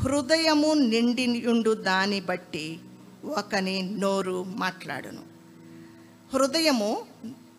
హృదయము 0.00 0.74
నిండియుండు 0.74 1.74
దాన్ని 1.74 2.20
బట్టి 2.20 2.78
ఒకని 3.24 3.82
నోరు 3.82 4.44
మాట్లాడును. 4.48 5.22
హృదయము 6.34 7.06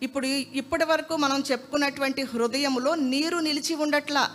ఇప్పుడు 0.02 0.26
ఇప్పటి 0.26 0.84
వరకు 0.84 1.16
మనం 1.16 1.42
చెప్పుకున్నటువంటి 1.50 2.22
హృదయములో 2.22 2.94
నీరు 2.94 3.38
నిలిచి 3.38 3.74
ఉండట్లా. 3.74 4.30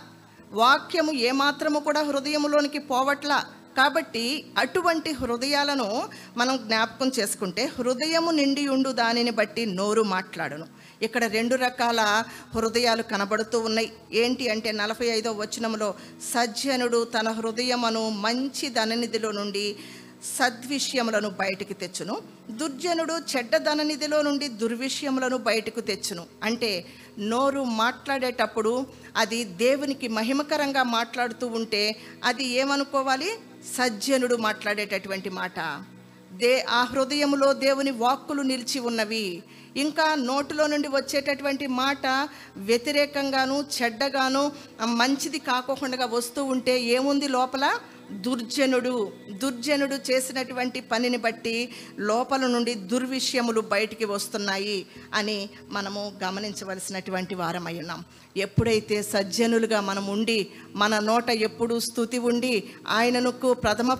వాక్యము 0.52 1.12
ఏమాత్రము 1.12 1.80
కూడా 1.80 2.02
హృదయములోనికి 2.02 2.78
పోవట్లా. 2.78 3.44
కాబట్టి 3.76 4.44
అటువంటి 4.58 5.12
హృదయాలను 5.12 6.08
మనం 6.36 6.56
జ్ఞాపకం 6.56 7.10
చేసుకుంటే 7.18 7.64
హృదయము 7.78 8.30
నిండి 8.30 8.68
ఉండు 8.68 8.90
దానిని 8.90 9.30
బట్టి 9.30 9.66
నోరు 9.66 10.02
మాట్లాడును. 10.02 10.66
ఇక్కడ 11.04 11.24
రెండు 11.24 11.56
రకాల 11.56 12.24
హృదయాలు 12.54 13.02
కనబడుతూ 13.02 13.58
ఉన్నాయి. 13.60 13.92
ఏంటి 14.12 14.48
అంటే 14.48 14.72
నలభై 14.72 15.06
ఐదో 15.06 15.32
వచనంలో 15.32 15.94
సజ్జనుడు 16.34 17.04
తన 17.04 17.28
హృదయమును 17.28 18.08
మంచి 18.08 18.68
ధననిధిలో 18.68 19.30
నుండి 19.32 19.76
సద్విషయములను 20.38 21.28
బయటికి 21.28 21.74
తెచ్చును. 21.74 22.22
దుర్జనుడు 22.50 23.14
చెడ్డ 23.32 23.56
ధననిధిలో 23.56 24.22
నుండి 24.22 24.48
దుర్విషయములను 24.48 25.36
బయటకు 25.36 25.80
తెచ్చును. 25.80 26.26
అంటే 26.42 26.70
నోరు 27.18 27.64
మాట్లాడేటప్పుడు 27.64 28.86
అది 29.16 29.44
దేవునికి 29.44 30.08
మహిమకరంగా 30.08 30.82
మాట్లాడుతూ 30.82 31.46
ఉంటే 31.46 31.96
అది 32.24 32.44
ఏమనుకోవాలి? 32.44 33.30
సజ్జనుడు 33.76 34.36
మాట్లాడేటటువంటి 34.36 35.30
మాట. 35.30 35.84
దే 36.40 36.52
ఆ 36.70 36.80
హృదయములో 36.84 37.48
దేవుని 37.64 37.90
వాక్కులు 37.90 38.42
నిలిచి 38.42 38.78
ఉన్నవి. 38.80 39.26
ఇంకా 39.76 40.06
నోటిలో 40.14 40.64
నుండి 40.66 40.88
వచ్చేటటువంటి 40.88 41.66
మాట 41.66 42.06
వ్యతిరేకంగాను 42.56 43.56
చెడ్డగాను 43.76 44.42
మంచిది 45.00 45.38
కాకోకుండా 45.38 46.06
వస్తూ 46.06 46.44
ఉంటే 46.44 46.74
ఏముంది 46.96 47.28
లోపల? 47.28 47.64
దుర్జనుడు 48.10 49.12
దుర్జనుడు 49.30 49.94
చేసినటువంటి 49.94 50.80
పనిని 50.80 51.16
బట్టి 51.16 51.68
లోపల 51.98 52.46
నుండి 52.46 52.74
దుర్విషయములు 52.74 53.60
బయటికి 53.60 54.04
వస్తున్నాయి 54.04 54.86
అని 55.14 55.48
మనము 55.68 56.12
గమనించవలసినటువంటి 56.24 57.34
వారమై 57.34 57.78
ఉన్నాం. 57.78 58.04
ఎప్పుడైతే 58.36 59.02
సజ్జనులుగా 59.02 59.80
మనం 59.80 60.06
ఉండి 60.06 60.48
మన 60.74 60.98
నోట 60.98 61.30
ఎప్పుడు 61.30 61.78
స్థుతి 61.78 62.18
ఉండి 62.18 62.64
ఆయనకు 62.88 63.54
ప్రథమ 63.54 63.94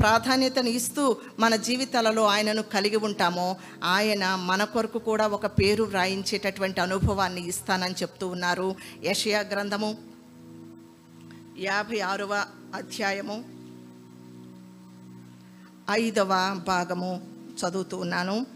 ప్రాధాన్యతను 0.00 0.68
ఇస్తూ 0.68 1.16
మన 1.38 1.56
జీవితాలలో 1.56 2.24
ఆయనను 2.24 2.62
కలిగి 2.62 2.96
ఉంటామో 2.96 3.56
ఆయన 3.84 4.34
మన 4.34 4.64
కొరకు 4.64 4.98
కూడా 4.98 5.26
ఒక 5.26 5.46
పేరు 5.46 5.84
వ్రాయించేటటువంటి 5.84 6.80
అనుభవాన్ని 6.80 7.48
ఇస్తానని 7.48 7.94
చెప్తూ 7.94 8.28
ఉన్నారు. 8.28 8.74
యషయా 9.04 9.40
గ్రంథము 9.40 10.15
యాభై 11.58 12.00
ఆరవ 12.00 12.44
అధ్యాయము 12.74 13.44
ఐదవ 15.90 16.62
భాగము 16.66 17.22
చదువుతూ 17.54 17.96
ఉన్నాను. 17.96 18.46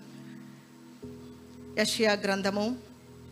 యషియా 1.78 2.12
గ్రంథము 2.12 2.76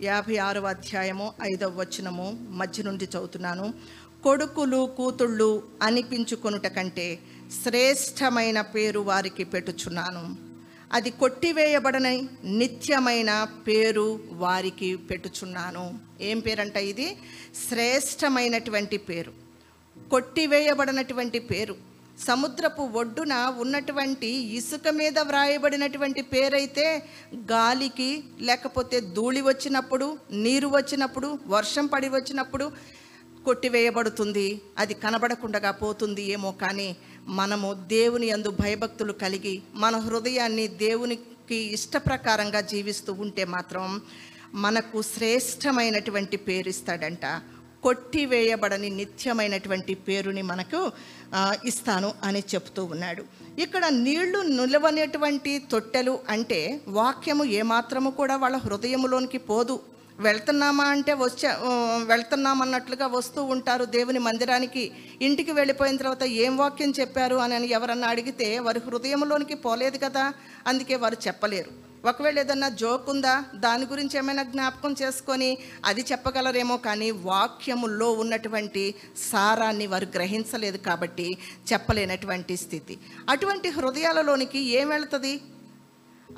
యాభై 0.03 0.37
ఆరవ 0.37 0.67
అధ్యాయము 0.67 1.33
ఐదవ 1.43 1.81
వచనము 1.81 2.47
మధ్య 2.51 2.83
నుండి 2.83 3.05
చదువుతున్నాను. 3.05 3.75
కొడుకులు 4.23 4.95
కూతుళ్ళు 4.97 5.63
అనిపించుకొనుట 5.83 6.67
కంటే 6.67 7.19
శ్రేష్టమైన 7.65 8.61
పేరు 8.61 9.01
వారికి 9.01 9.45
పెట్టుచున్నాను. 9.45 10.37
అది 10.93 11.11
కొట్టివేయబడని 11.11 12.29
నిత్యమైన 12.45 13.49
పేరు 13.67 14.21
వారికి 14.31 14.97
పెట్టుచున్నాను. 14.97 15.99
ఏం 16.21 16.41
పేరంట 16.41 16.77
ఇది? 16.77 17.17
శ్రేష్టమైనటువంటి 17.69 18.97
పేరు. 18.97 19.48
కొట్టివేయబడినటువంటి 20.11 21.38
పేరు. 21.38 21.75
సముద్రపు 22.27 22.83
ఒడ్డున 23.00 23.35
ఉన్నటువంటి 23.59 24.31
ఇసుక 24.59 24.88
మీద 24.88 25.19
వ్రాయబడినటువంటి 25.19 26.23
పేరైతే 26.23 26.87
గాలికి 27.53 28.25
లేకపోతే 28.41 29.00
ధూళి 29.00 29.41
వచ్చినప్పుడు 29.41 30.07
నీరు 30.45 30.69
వచ్చినప్పుడు 30.69 31.38
వర్షం 31.47 31.87
పడి 31.87 32.09
వచ్చినప్పుడు 32.09 32.67
కొట్టివేయబడుతుంది. 33.45 34.61
అది 34.79 34.94
కనబడకుండా 34.94 35.71
పోతుంది 35.83 36.23
ఏమో 36.23 36.53
కానీ 36.53 36.88
మనము 37.40 37.68
దేవుని 37.75 38.27
యందు 38.27 38.51
భయభక్తులు 38.61 39.12
కలిగి 39.12 39.55
మన 39.75 39.97
హృదయాన్ని 39.97 40.68
దేవునికి 40.68 41.59
ఇష్టప్రకారంగా 41.77 42.61
జీవిస్తూ 42.73 43.12
ఉంటే 43.12 43.44
మాత్రం 43.44 44.01
మనకు 44.55 45.03
శ్రేష్టమైనటువంటి 45.03 46.37
పేరు 46.37 46.68
ఇస్తాడంట. 46.68 47.27
కొట్టివేయబడని 47.83 48.91
నిత్యమైనటువంటి 48.91 49.95
పేరుని 50.07 50.43
మనకు 50.43 50.81
ఇస్తాను 51.64 52.11
అని 52.25 52.43
చెప్తూ 52.55 52.85
ఉన్నాడు. 52.85 53.23
ఇక్కడ 53.64 53.85
నీళ్ళు 54.07 54.41
నిలవనేటువంటి 54.59 55.53
తొట్టెలు 55.73 56.19
అంటే 56.29 56.61
వాక్యము 56.88 57.45
ఏమాత్రము 57.61 58.11
కూడా 58.11 58.37
వాళ్ళ 58.45 58.57
హృదయములోనికి 58.57 59.41
పోదు. 59.53 59.77
వెళ్తున్నామా 60.27 60.85
అంటే 60.85 61.12
వచ్చే 61.14 61.51
వెళ్తున్నామన్నట్లుగా 62.07 63.07
వస్తూ 63.07 63.41
ఉంటారు 63.55 63.85
దేవుని 63.97 64.21
మందిరానికి. 64.29 64.85
ఇంటికి 65.27 65.53
వెళ్ళిపోయిన 65.53 65.97
తర్వాత 65.97 66.25
ఏం 66.45 66.57
వాక్యం 66.57 66.93
చెప్పారు 67.01 67.37
అని 67.45 67.69
ఎవరన్నా 67.79 68.09
అడిగితే 68.09 68.49
వారి 68.69 68.81
హృదయంలోనికి 68.87 69.59
పోలేదు 69.67 70.01
కదా 70.07 70.25
అందుకే 70.67 70.97
వారు 71.05 71.19
చెప్పలేరు. 71.27 71.88
ఒకవేళ 72.05 72.39
ఏదన్నా 72.39 72.69
జోక్ 72.69 73.11
ఉందా? 73.11 73.45
దాని 73.55 73.87
గురించి 73.87 74.19
ఏమైనా 74.19 74.43
జ్ఞాపకం 74.43 74.95
చేసుకొని 75.03 75.59
అది 75.85 76.01
చెప్పగలరేమో 76.13 76.77
కానీ 76.77 77.11
వాక్యముల్లో 77.11 78.13
ఉన్నటువంటి 78.13 78.95
సారాన్ని 79.31 79.87
వారు 79.87 80.05
గ్రహించలేదు 80.05 80.77
కాబట్టి 80.77 81.39
చెప్పలేనటువంటి 81.73 82.57
స్థితి. 82.57 82.99
అటువంటి 83.29 83.69
హృదయాలలోనికి 83.69 84.59
ఏం 84.59 84.89
వెళుతుంది? 84.89 85.41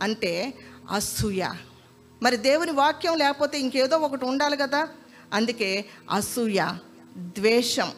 అంటే 0.00 0.54
అసూయ. 0.90 1.48
మరి 2.22 2.36
దేవుని 2.36 2.70
వాక్యం 2.70 3.16
లేకపోతే 3.16 3.60
ఇంకేదో 3.60 3.98
ఒకటి 3.98 4.24
ఉండాలి 4.24 4.56
కదా? 4.56 4.88
అందుకే 5.32 5.84
అసూయ 6.10 6.66
ద్వేషం. 7.16 7.92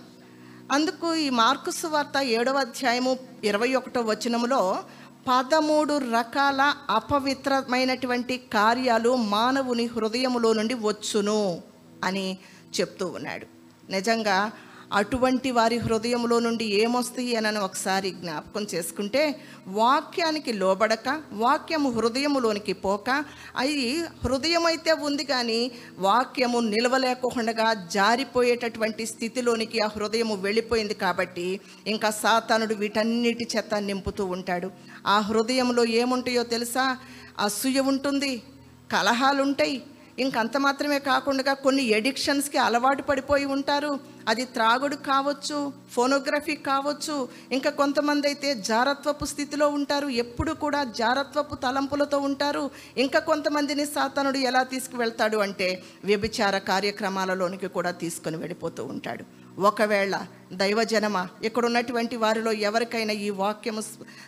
అందుకు 0.73 1.15
ఈ 1.15 1.31
మార్కుసు 1.31 1.87
వార్త 1.87 2.23
ఏడవ 2.23 2.59
అధ్యాయము 2.59 3.19
ఇరవై 3.45 3.75
ఒకటో 3.75 4.01
వచనములో 4.01 4.85
పదమూడు 5.29 5.99
రకాల 5.99 6.75
అపవిత్రమైనటువంటి 6.91 8.37
కార్యాలు 8.53 9.17
మానవుని 9.17 9.87
హృదయములో 9.87 10.53
నుండి 10.53 10.75
వచ్చును 10.75 11.63
అని 12.05 12.39
చెప్తూ 12.81 13.07
ఉన్నాడు. 13.07 13.47
నిజంగా 13.91 14.53
అటువంటి 14.93 15.51
వారి 15.51 15.77
హృదయంలో 15.79 16.37
నుండి 16.41 16.65
ఏమొస్తాయి 16.65 17.37
అని 17.37 17.59
ఒకసారి 17.59 18.11
జ్ఞాపకం 18.11 18.67
చేసుకుంటే 18.75 19.23
వాక్యానికి 19.69 20.53
లోబడక 20.53 21.09
వాక్యము 21.33 21.91
హృదయములోనికి 21.91 22.73
పోక 22.73 23.11
అవి 23.57 23.77
హృదయమైతే 24.25 24.93
ఉంది 24.93 25.25
కానీ 25.25 25.61
వాక్యము 25.99 26.59
నిలవలేకుండా 26.59 27.73
జారిపోయేటటువంటి 27.73 29.07
స్థితిలోనికి 29.07 29.81
ఆ 29.81 29.89
హృదయము 29.97 30.35
వెళ్ళిపోయింది 30.35 30.95
కాబట్టి 30.95 31.61
ఇంకా 31.87 32.11
సాతానుడు 32.23 32.75
వీటన్నిటి 32.75 33.47
చెత్త 33.57 33.75
నింపుతూ 33.75 34.25
ఉంటాడు. 34.27 34.71
ఆ 35.07 35.19
హృదయంలో 35.21 35.85
ఏముంటాయో 35.85 36.43
తెలుసా? 36.55 36.97
అసూయ 37.39 37.81
ఉంటుంది 37.81 38.43
కలహాలు 38.93 39.43
ఉంటాయి 39.43 39.77
ఇంకంత 40.23 40.57
మాత్రమే 40.67 40.99
కాకుండా 41.11 41.53
కొన్ని 41.65 41.85
ఎడిక్షన్స్కి 41.99 42.59
అలవాటు 42.67 43.03
పడిపోయి 43.03 43.47
ఉంటారు. 43.57 43.93
అది 44.29 44.45
త్రాగుడు 44.55 44.97
కావచ్చు 45.11 45.59
ఫోనోగ్రఫీ 45.95 46.55
కావచ్చు 46.69 47.17
ఇంకా 47.53 47.71
కొంతమంది 47.81 48.27
అయితే 48.27 48.49
జారత్వపు 48.71 49.25
స్థితిలో 49.33 49.69
ఉంటారు. 49.79 50.09
ఎప్పుడు 50.25 50.53
కూడా 50.65 50.81
జారత్వపు 51.01 51.55
తలంపులతో 51.65 52.19
ఉంటారు. 52.29 52.65
ఇంకా 53.05 53.19
కొంతమందిని 53.31 53.87
సాతానుడు 53.87 54.39
ఎలా 54.51 54.63
తీసుకువెళ్తాడు 54.73 55.39
అంటే 55.47 55.69
వ్యభిచార 56.05 56.59
కార్యక్రమాలలోనికి 56.71 57.71
కూడా 57.77 57.91
తీసుకొని 58.03 58.37
వెళ్ళిపోతూ 58.37 58.85
ఉంటాడు. 58.95 59.25
ఒకవేళ 59.69 60.15
దైవజనమ 60.61 61.17
ఇక్కడ 61.49 61.65
ఉన్నటువంటి 61.67 62.17
వారిలో 62.23 62.53
ఎవరికైనా 62.69 63.15
ఈ 63.27 63.31
వాక్యము 63.43 63.83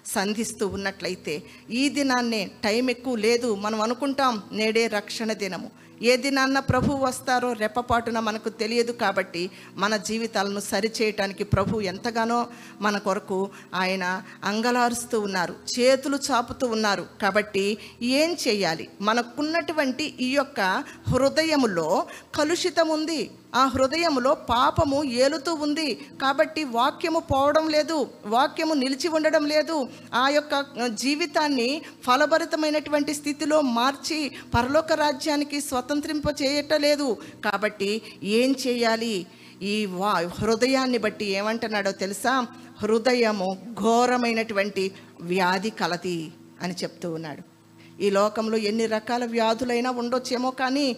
సంధిస్తూ 0.07 0.64
ఉన్నట్లయితే 0.76 1.35
ఈ 1.70 1.85
దినాన్నే 1.98 2.42
టైం 2.64 2.85
ఎక్కువ 2.96 3.16
లేదు. 3.28 3.48
మనం 3.64 3.80
అనుకుంటాం 3.87 4.35
నేడే 4.61 4.85
రక్షణ 4.98 5.33
దినము. 5.44 5.84
ఏది 6.02 6.30
నాన్న 6.30 6.59
ప్రభు 6.59 6.92
వస్తారో 6.94 7.52
రెప్పపాటున 7.52 8.20
మనకు 8.20 8.48
తెలియదు 8.48 8.92
కాబట్టి 8.92 9.50
మన 9.76 9.96
జీవితాలను 9.96 10.61
సరిచేయటానికి 10.61 11.44
ప్రభు 11.44 11.80
ఎంతగానో 11.80 12.46
మన 12.80 12.98
కొరకు 12.98 13.50
ఆయన 13.74 14.22
అంగలారుస్తూ 14.44 15.20
ఉన్నారు 15.20 15.54
చేతులు 15.78 16.18
చాపుతూ 16.30 16.66
ఉన్నారు. 16.66 17.07
కాబట్టి 17.22 17.78
ఏం 18.02 18.37
చేయాలి? 18.48 18.88
మనకున్నటువంటి 19.00 20.14
ఈ 20.20 20.33
యొక్క 20.35 20.61
హృదయములో 21.09 22.07
కలుషితం 22.35 22.88
ఉంది 22.88 23.30
ఆ 23.54 23.66
హృదయంలో 23.66 24.34
పాపము 24.34 25.04
ఏలుతూ 25.04 25.54
ఉంది. 25.54 25.94
కాబట్టి 26.22 26.64
వాక్యము 26.64 27.20
పోవడం 27.20 27.68
లేదు 27.68 28.10
వాక్యము 28.26 28.74
నిలిచి 28.74 29.08
ఉండడం 29.08 29.46
లేదు. 29.46 29.88
ఆ 30.14 30.28
యొక్క 30.28 30.86
జీవితాన్ని 30.86 31.82
ఫలభరితమైనటువంటి 32.04 33.14
స్థితిలో 33.14 33.60
మార్చి 33.60 34.30
పరలోక 34.54 34.92
రాజ్యానికి 34.92 35.60
స్వతంత్రింప 35.60 36.42
చేయటలేదు. 36.42 37.16
కాబట్టి 37.44 38.02
ఏం 38.22 38.54
చేయాలి? 38.66 39.26
ఈ 39.62 39.86
వా 39.86 40.12
హృదయాన్ని 40.40 40.98
బట్టి 40.98 41.24
ఏమంటున్నాడో 41.24 41.90
తెలుసా? 41.90 42.46
హృదయము 42.82 43.74
ఘోరమైనటువంటి 43.80 44.92
వ్యాధి 45.20 45.70
కలది 45.70 46.32
అని 46.62 46.74
చెప్తూ 46.74 47.12
ఉన్నాడు. 47.12 47.54
ఈ 48.02 48.10
లోకంలో 48.10 48.56
ఎన్ని 48.56 48.86
రకాల 48.86 49.24
వ్యాధులైనా 49.24 49.90
ఉండొచ్చేమో 49.90 50.50
కానీ 50.50 50.96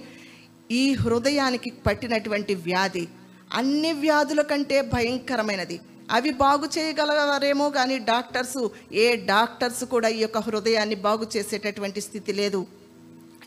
ఈ 0.71 0.95
హృదయానికి 0.95 1.73
పట్టినటువంటి 1.87 2.55
వ్యాధి 2.55 3.09
అన్ని 3.53 3.93
వ్యాధుల 3.93 4.43
కంటే 4.43 4.83
భయంకరమైనది. 4.83 5.81
అవి 6.11 6.31
బాగు 6.31 6.67
చేయగలవారేమో 6.79 7.71
కానీ 7.71 7.99
డాక్టర్స్ 7.99 8.69
ఏ 8.93 9.17
డాక్టర్స్ 9.17 9.85
కూడా 9.85 10.09
ఈ 10.09 10.19
యొక్క 10.19 10.39
హృదయాన్ని 10.39 10.95
బాగు 10.95 11.27
చేసేటటువంటి 11.37 12.01
స్థితి 12.01 12.33
లేదు. 12.33 12.67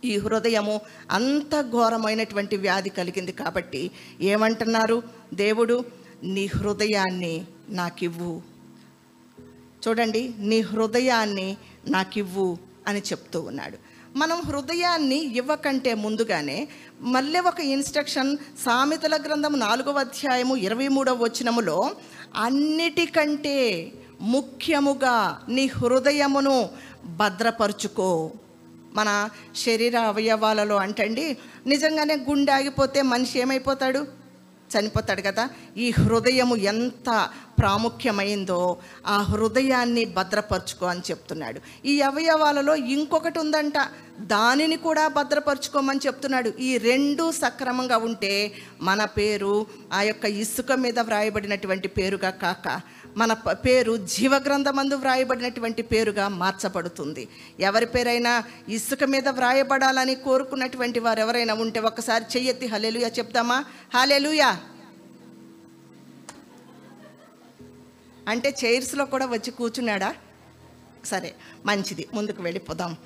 ఈ 0.05 0.17
హృదయము 0.17 0.81
అంత 1.11 1.61
ఘోరమైనటువంటి 1.61 2.57
వ్యాధి 2.57 2.89
కలిగింది 2.89 3.31
కాబట్టి 3.31 3.91
ఏమంటున్నారు? 4.21 5.03
దేవుడు 5.33 5.85
నీ 6.23 6.45
హృదయాన్ని 6.45 7.45
నాకివ్వు. 7.69 8.41
చూడండి 9.87 10.33
నీ 10.39 10.59
హృదయాన్ని 10.59 11.57
నాకివ్వు 11.87 12.57
అని 12.87 12.99
చెప్తూ 12.99 13.41
ఉన్నాడు. 13.41 13.88
మనం 14.15 14.41
హృదయాన్ని 14.41 15.35
ఇవ్వకంటే 15.37 15.93
ముందుగానే 15.93 16.67
మళ్ళీ 17.01 17.39
ఒక 17.39 17.59
ఇన్స్ట్రక్షన్ 17.59 18.37
సామెతల 18.37 19.15
గ్రంథం 19.27 19.59
నాలుగవ 19.59 19.99
అధ్యాయము 19.99 20.55
ఇరవై 20.55 20.87
మూడవ 20.87 21.23
వచనములో 21.23 21.91
అన్నిటికంటే 22.35 23.91
ముఖ్యముగా 24.21 25.41
నీ 25.49 25.67
హృదయమును 25.67 26.69
భద్రపరుచుకో. 27.05 28.31
మన 28.93 29.29
శరీర 29.55 29.97
అవయవాలలో 29.97 30.75
అంటండి 30.75 31.37
నిజంగానే 31.67 32.15
గుండె 32.15 32.51
ఆగిపోతే 32.51 33.01
మనిషి 33.01 33.39
ఏమైపోతాడు? 33.39 34.18
చనిపోతాడు 34.73 35.21
కదా 35.21 35.49
ఈ 35.77 35.89
హృదయము 35.91 36.55
ఎంత 36.55 37.29
ప్రాముఖ్యమైందో 37.59 38.77
ఆ 39.07 39.17
హృదయాన్ని 39.21 40.05
భద్రపరచుకో 40.05 40.85
అని 40.85 41.03
చెప్తున్నాడు. 41.11 41.59
ఈ 41.85 42.01
అవయవాలలో 42.01 42.75
ఇంకొకటి 42.75 43.39
ఉందంట 43.39 43.73
దానిని 44.19 44.77
కూడా 44.77 45.07
భద్రపరచుకోమని 45.07 45.99
చెప్తున్నాడు. 46.05 46.49
ఈ 46.59 46.77
రెండు 46.77 47.31
సక్రమంగా 47.31 47.97
ఉంటే 47.97 48.51
మన 48.81 49.05
పేరు 49.05 49.67
ఆ 49.93 50.01
యొక్క 50.01 50.25
ఇసుక 50.25 50.71
మీద 50.71 50.99
వ్రాయబడినటువంటి 50.99 51.87
పేరుగా 51.87 52.29
కాక 52.29 52.81
మన 53.17 53.33
పేరు 53.33 54.05
జీవగ్రంథమందు 54.05 54.93
వ్రాయబడినటువంటి 54.95 55.81
పేరుగా 55.81 56.27
మార్చబడుతుంది. 56.27 57.27
ఎవరి 57.59 57.85
పేరైనా 57.85 58.43
ఇసుక 58.69 59.03
మీద 59.03 59.27
వ్రాయబడాలని 59.27 60.15
కోరుకున్నటువంటి 60.15 60.99
వారు 60.99 61.19
ఎవరైనా 61.19 61.53
ఉంటే 61.53 61.79
ఒకసారి 61.79 62.25
చెయ్యెత్తి 62.37 62.65
హలెలుయా 62.65 63.07
చెప్తామా? 63.07 63.65
హాలేలుయా 63.93 64.59
అంటే 68.27 68.55
చైర్స్లో 68.65 69.05
కూడా 69.05 69.25
వచ్చి 69.25 69.51
కూర్చున్నాడా? 69.51 70.15
సరే 71.05 71.35
మంచిది. 71.65 72.07
ముందుకు 72.13 72.43
వెళ్ళిపోదాం. 72.43 72.97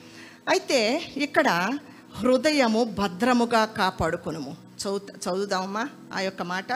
అయితే 0.50 1.02
ఇక్కడ 1.18 1.78
హృదయము 2.16 2.84
భద్రముగా 2.84 3.66
కాపాడుకునుము. 3.66 4.58
చదువు 4.82 4.98
చదువుదామమ్మా 4.98 5.90
ఆ 6.14 6.20
యొక్క 6.20 6.42
మాట? 6.42 6.74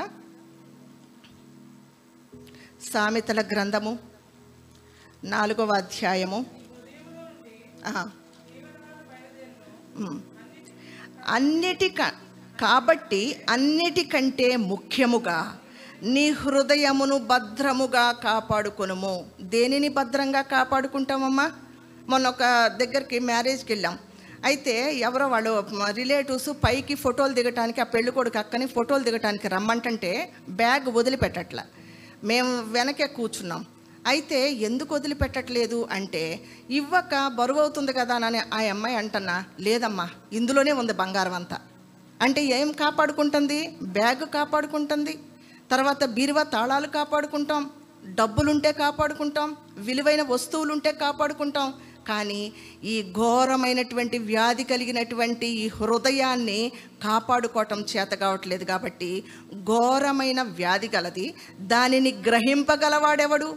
సామెతల 2.94 3.42
గ్రంథము 3.52 4.00
నాలుగవ 5.24 5.72
అధ్యాయము. 5.74 6.40
అన్నిటి 11.28 11.90
కాబట్టి 12.62 13.22
అన్నిటికంటే 13.50 14.56
ముఖ్యముగా 14.72 15.40
నీ 16.04 16.26
హృదయమును 16.30 17.18
భద్రముగా 17.32 18.12
కాపాడుకునుము. 18.12 19.14
దేనిని 19.42 19.90
భద్రంగా 19.90 20.42
కాపాడుకుంటామమ్మా? 20.42 21.52
మొన్న 22.10 22.28
ఒక 22.28 22.44
దగ్గరికి 22.82 23.20
మ్యారేజ్కి 23.20 23.74
వెళ్ళాం. 23.74 23.98
అయితే 24.46 24.96
ఎవరో 25.08 25.28
వాళ్ళు 25.28 25.52
రిలేటివ్స్ 25.92 26.50
పైకి 26.66 26.96
ఫోటోలు 26.96 27.34
దిగటానికి 27.34 27.82
ఆ 27.82 27.88
పెళ్ళికొడుకు 27.96 28.40
అక్కని 28.40 28.68
ఫోటోలు 28.68 29.04
దిగటానికి 29.04 29.48
రమ్మంటంటే 29.48 30.12
బ్యాగ్ 30.50 30.90
వదిలిపెట్టట్ల. 30.98 31.60
మేము 32.24 32.62
వెనకే 32.72 33.08
కూర్చున్నాం. 33.08 33.66
అయితే 34.08 34.52
ఎందుకు 34.52 34.96
వదిలిపెట్టట్లేదు 34.96 35.88
అంటే 35.92 36.42
ఇవ్వక 36.70 37.28
బరువు 37.28 37.60
అవుతుంది 37.60 37.94
కదా 37.94 38.16
అని 38.16 38.38
ఆ 38.38 38.70
అమ్మాయి 38.70 38.96
అంటన్నా 38.96 39.46
లేదమ్మా 39.60 40.10
ఇందులోనే 40.34 40.72
ఉంది 40.72 40.94
బంగారం 40.94 41.34
అంతా. 41.34 41.60
అంటే 42.22 42.46
ఏం 42.46 42.72
కాపాడుకుంటుంది? 42.72 43.78
బ్యాగ్ 43.84 44.34
కాపాడుకుంటుంది. 44.34 45.20
తర్వాత 45.72 46.04
బీరువా 46.06 46.44
తాళాలు 46.44 46.88
కాపాడుకుంటాం. 46.88 47.70
డబ్బులుంటే 48.06 48.72
కాపాడుకుంటాం. 48.72 49.58
విలువైన 49.78 50.22
వస్తువులుంటే 50.22 50.92
కాపాడుకుంటాం. 50.92 51.74
కానీ 52.08 52.42
ఈ 52.84 52.96
ఘోరమైనటువంటి 53.14 54.18
వ్యాధి 54.18 54.64
కలిగినటువంటి 54.64 55.48
ఈ 55.48 55.68
హృదయాన్ని 55.68 56.72
కాపాడుకోవటం 57.04 57.80
చేత 57.82 58.12
కావట్లేదు 58.24 58.64
కాబట్టి 58.64 59.24
ఘోరమైన 59.64 60.42
వ్యాధి 60.42 60.90
గలది. 60.96 61.34
దానిని 61.74 62.12
గ్రహింపగలవాడెవడు? 62.28 63.50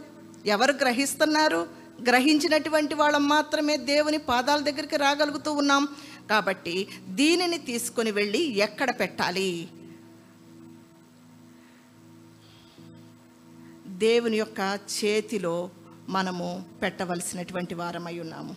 ఎవరు 0.45 0.73
గ్రహిస్తున్నారు? 0.73 1.61
గ్రహించినటువంటి 2.09 2.95
వాళ్ళం 2.95 3.27
మాత్రమే 3.27 3.77
దేవుని 3.77 4.17
పాదాల 4.17 4.59
దగ్గరికి 4.59 4.97
రాగలుగుతూ 4.97 5.51
ఉన్నాం. 5.53 5.87
కాబట్టి 6.29 6.87
దీనిని 7.09 7.57
తీసుకొని 7.57 8.11
వెళ్ళి 8.11 8.41
ఎక్కడ 8.59 8.89
పెట్టాలి? 8.99 9.51
దేవుని 14.05 14.37
యొక్క 14.37 14.79
చేతిలో 14.97 15.55
మనము 16.11 16.63
పెట్టవలసినటువంటి 16.81 17.75
వారమై 17.75 18.19
ఉన్నాము. 18.19 18.55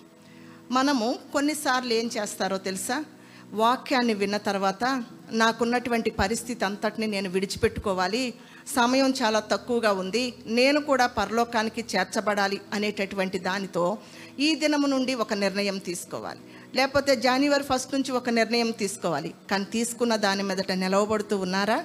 మనము 0.71 1.19
కొన్నిసార్లు 1.33 1.93
ఏం 1.93 2.11
చేస్తారో 2.19 2.59
తెలుసా? 2.59 3.05
వాక్యాన్ని 3.53 4.15
విన్న 4.15 4.37
తర్వాత 4.37 5.05
నాకున్నటువంటి 5.31 6.11
పరిస్థితి 6.11 6.65
అంతటిని 6.65 7.07
నేను 7.07 7.31
విడిచిపెట్టుకోవాలి. 7.31 8.35
సమయం 8.75 9.15
చాలా 9.23 9.41
తక్కువగా 9.41 9.93
ఉంది. 9.93 10.35
నేను 10.47 10.81
కూడా 10.81 11.07
పరలోకానికి 11.07 11.85
చేర్చబడాలి 11.97 12.61
అనేటటువంటి 12.73 13.39
దానితో 13.39 13.99
ఈ 14.41 14.55
దినము 14.55 14.87
నుండి 14.87 15.15
ఒక 15.15 15.35
నిర్ణయం 15.35 15.79
తీసుకోవాలి. 15.79 16.41
లేకపోతే 16.75 17.17
జనవరి 17.17 17.65
ఫస్ట్ 17.65 17.95
నుంచి 17.95 18.13
ఒక 18.13 18.31
నిర్ణయం 18.31 18.71
తీసుకోవాలి. 18.71 19.35
కానీ 19.51 19.65
తీసుకున్న 19.65 20.17
దాని 20.17 20.43
మీదట 20.43 20.73
నిలవబడుతూ 20.73 21.39
ఉన్నారా? 21.39 21.85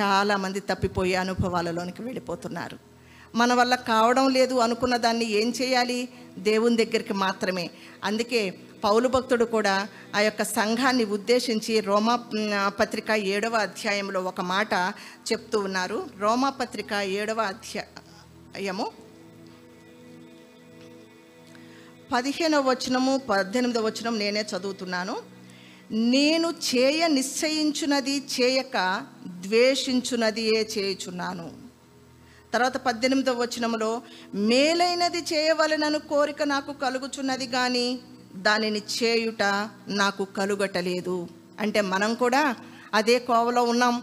చాలామంది 0.00 0.60
తప్పిపోయే 0.60 1.14
అనుభవాలలోనికి 1.14 2.02
వెళ్ళిపోతున్నారు. 2.02 2.91
మన 3.34 3.54
వల్ల 3.54 3.74
కావడం 3.74 4.28
లేదు 4.28 4.54
అనుకున్న 4.54 4.96
దాన్ని 4.96 5.30
ఏం 5.30 5.50
చేయాలి? 5.50 6.08
దేవుని 6.38 6.84
దగ్గరికి 6.84 7.12
మాత్రమే. 7.12 7.70
అందుకే 8.04 8.54
పౌలు 8.84 9.08
భక్తుడు 9.08 9.44
కూడా 9.44 9.88
ఆ 10.16 10.20
యొక్క 10.20 10.42
సంఘాన్ని 10.42 11.04
ఉద్దేశించి 11.04 11.80
రోమా 11.80 12.16
పత్రిక 12.66 13.10
ఏడవ 13.10 13.56
అధ్యాయంలో 13.56 14.22
ఒక 14.22 14.40
మాట 14.40 14.74
చెప్తూ 15.32 15.60
ఉన్నారు. 15.60 16.06
రోమా 16.18 16.50
పత్రిక 16.50 16.92
ఏడవ 16.92 17.40
అధ్యాయము 17.40 18.90
పదిహేనవ 22.12 22.70
వచనము 22.70 23.20
పద్దెనిమిదవ 23.30 23.86
వచనం 23.86 24.18
నేనే 24.18 24.44
చదువుతున్నాను. 24.56 25.16
నేను 25.90 26.54
చేయ 26.74 27.06
నిశ్చయించున్నది 27.06 28.18
చేయక 28.18 29.06
ద్వేషించున్నదియే 29.26 30.68
చేయుచున్నాను. 30.78 31.61
తర్వాత 32.52 32.76
పద్దెనిమిదవ 32.76 33.42
వచనములో 33.42 34.02
మేలైనది 34.34 35.18
చేయవలనను 35.18 35.98
కోరిక 35.98 36.42
నాకు 36.42 36.72
కలుగుచున్నది 36.72 37.46
కానీ 37.46 37.98
దానిని 38.36 38.82
చేయుట 39.02 39.42
నాకు 39.88 40.24
కలుగటలేదు. 40.24 41.28
అంటే 41.60 41.80
మనం 41.80 42.14
కూడా 42.14 42.56
అదే 42.94 43.18
కోవలో 43.18 43.62
ఉన్నాం. 43.62 44.02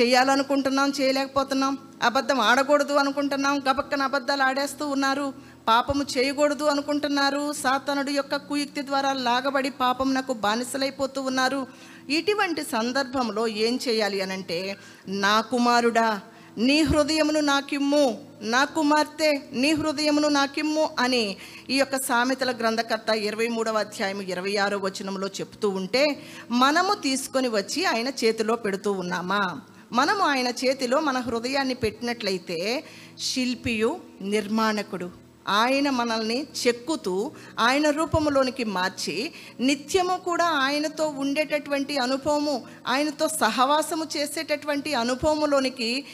చేయాలనుకుంటున్నాం 0.00 0.92
చేయలేకపోతున్నాం. 1.00 1.78
అబద్ధం 2.02 2.40
ఆడకూడదు 2.40 2.92
అనుకుంటున్నాం. 2.92 3.58
గబక్కన 3.70 4.02
అబద్ధాలు 4.02 4.42
ఆడేస్తూ 4.42 4.88
ఉన్నారు. 4.88 5.34
పాపము 5.68 6.06
చేయకూడదు 6.18 6.64
అనుకుంటున్నారు. 6.64 7.52
సాతనుడు 7.52 8.10
యొక్క 8.10 8.36
కుయుక్తి 8.36 8.86
ద్వారా 8.86 9.12
లాగబడి 9.12 9.70
పాపం 9.70 10.14
నాకు 10.14 10.32
బానిసలైపోతూ 10.32 11.22
ఉన్నారు. 11.22 11.66
ఇటువంటి 12.08 12.62
సందర్భంలో 12.62 13.46
ఏం 13.46 13.78
చేయాలి 13.88 14.20
అనంటే 14.20 14.76
నా 15.08 15.40
కుమారుడా 15.40 16.20
నీ 16.56 16.82
హృదయమును 16.82 17.40
నాకిమ్ము 17.40 18.18
నా 18.42 18.64
కుమార్తె 18.64 19.30
నీ 19.52 19.74
హృదయమును 19.74 20.28
నాకిమ్ము 20.28 20.88
అని 20.98 21.36
ఈ 21.70 21.78
యొక్క 21.78 21.96
సామెతల 21.96 22.50
గ్రంథకర్త 22.50 23.10
ఇరవై 23.10 23.48
మూడవ 23.48 23.78
అధ్యాయం 23.78 24.20
ఇరవై 24.20 24.56
ఆరో 24.56 24.78
వచనంలో 24.78 25.26
చెప్తూ 25.26 25.68
ఉంటే 25.68 26.16
మనము 26.50 26.94
తీసుకొని 26.94 27.48
వచ్చి 27.48 27.84
ఆయన 27.84 28.08
చేతిలో 28.08 28.56
పెడుతూ 28.56 28.92
ఉన్నామా? 28.92 29.62
మనము 29.92 30.22
ఆయన 30.22 30.48
చేతిలో 30.64 31.00
మన 31.00 31.18
హృదయాన్ని 31.18 31.74
పెట్టినట్లయితే 31.74 32.84
శిల్పియు 33.18 34.00
నిర్మాణకుడు. 34.20 35.10
ఆయన 35.48 35.90
మనల్ని 35.90 36.46
చెక్కుతూ 36.66 37.32
ఆయన 37.58 37.90
రూపంలోనికి 37.90 38.64
మార్చి 38.64 39.32
నిత్యము 39.60 40.16
కూడా 40.16 40.44
ఆయనతో 40.44 41.08
ఉండేటటువంటి 41.08 41.96
అనుభవము 41.98 42.64
ఆయనతో 42.86 43.28
సహవాసము 43.28 44.06
చేసేటటువంటి 44.16 44.94
అనుభవములోనికి 44.94 46.04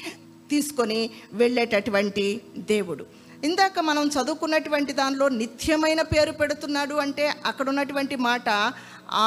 తీసుకొని 0.50 1.00
వెళ్ళేటటువంటి 1.32 2.26
దేవుడు. 2.58 3.04
ఇందాక 3.44 3.78
మనం 3.80 4.06
చదువుకున్నటువంటి 4.08 4.92
దానిలో 4.92 5.26
నిత్యమైన 5.40 6.00
పేరు 6.12 6.32
పెడుతున్నాడు 6.32 6.94
అంటే 6.94 7.26
అక్కడ 7.46 7.68
ఉన్నటువంటి 7.68 8.16
మాట 8.28 8.48